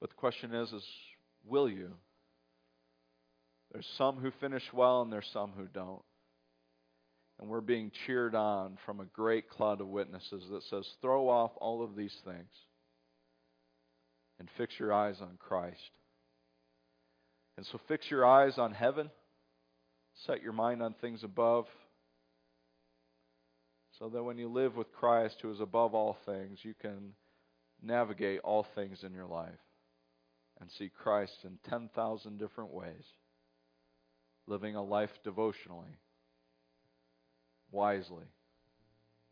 But 0.00 0.10
the 0.10 0.14
question 0.14 0.54
is, 0.54 0.72
is 0.72 0.84
will 1.44 1.68
you? 1.68 1.94
There's 3.72 3.88
some 3.98 4.18
who 4.18 4.30
finish 4.40 4.62
well 4.72 5.02
and 5.02 5.12
there's 5.12 5.28
some 5.32 5.50
who 5.56 5.66
don't. 5.66 6.04
And 7.40 7.48
we're 7.48 7.60
being 7.62 7.90
cheered 8.06 8.36
on 8.36 8.78
from 8.86 9.00
a 9.00 9.06
great 9.06 9.50
cloud 9.50 9.80
of 9.80 9.88
witnesses 9.88 10.44
that 10.52 10.62
says, 10.70 10.86
throw 11.02 11.28
off 11.28 11.50
all 11.56 11.82
of 11.82 11.96
these 11.96 12.14
things 12.24 12.52
and 14.38 14.48
fix 14.56 14.74
your 14.78 14.92
eyes 14.92 15.16
on 15.20 15.38
Christ. 15.40 15.90
And 17.56 17.64
so 17.66 17.80
fix 17.88 18.10
your 18.10 18.26
eyes 18.26 18.58
on 18.58 18.72
heaven, 18.72 19.10
set 20.26 20.42
your 20.42 20.52
mind 20.52 20.82
on 20.82 20.94
things 21.00 21.24
above, 21.24 21.66
so 23.98 24.10
that 24.10 24.22
when 24.22 24.36
you 24.36 24.48
live 24.48 24.76
with 24.76 24.92
Christ, 24.92 25.36
who 25.40 25.50
is 25.50 25.60
above 25.60 25.94
all 25.94 26.18
things, 26.26 26.58
you 26.62 26.74
can 26.80 27.14
navigate 27.82 28.40
all 28.40 28.66
things 28.74 29.02
in 29.02 29.12
your 29.14 29.26
life 29.26 29.48
and 30.60 30.70
see 30.78 30.90
Christ 31.02 31.32
in 31.44 31.58
10,000 31.70 32.38
different 32.38 32.72
ways, 32.72 33.04
living 34.46 34.76
a 34.76 34.82
life 34.82 35.10
devotionally, 35.24 35.96
wisely, 37.70 38.24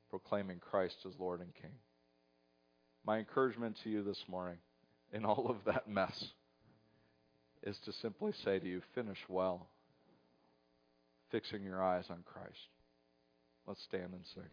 proclaiming 0.09 0.61
Christ 0.61 0.97
as 1.07 1.12
Lord 1.18 1.41
and 1.41 1.55
King. 1.55 1.75
My 3.07 3.18
encouragement 3.18 3.77
to 3.85 3.91
you 3.91 4.03
this 4.03 4.22
morning, 4.29 4.59
in 5.12 5.27
all 5.27 5.51
of 5.51 5.57
that 5.66 5.89
mess, 5.89 6.25
is 7.65 7.79
to 7.85 7.93
simply 7.93 8.33
say 8.45 8.59
to 8.59 8.67
you, 8.67 8.83
finish 8.95 9.19
well, 9.29 9.67
fixing 11.31 11.65
your 11.65 11.83
eyes 11.83 12.05
on 12.11 12.19
Christ. 12.25 12.69
Let's 13.67 13.83
stand 13.83 14.12
and 14.12 14.25
sing. 14.35 14.45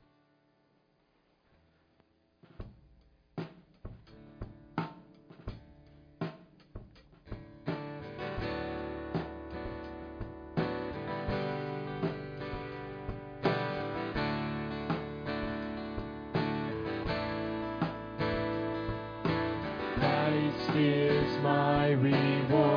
is 20.73 21.37
my 21.43 21.91
reward 21.91 22.70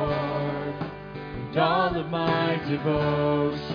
all 1.57 1.95
of 1.95 2.07
my 2.09 2.57
devotion. 2.67 3.74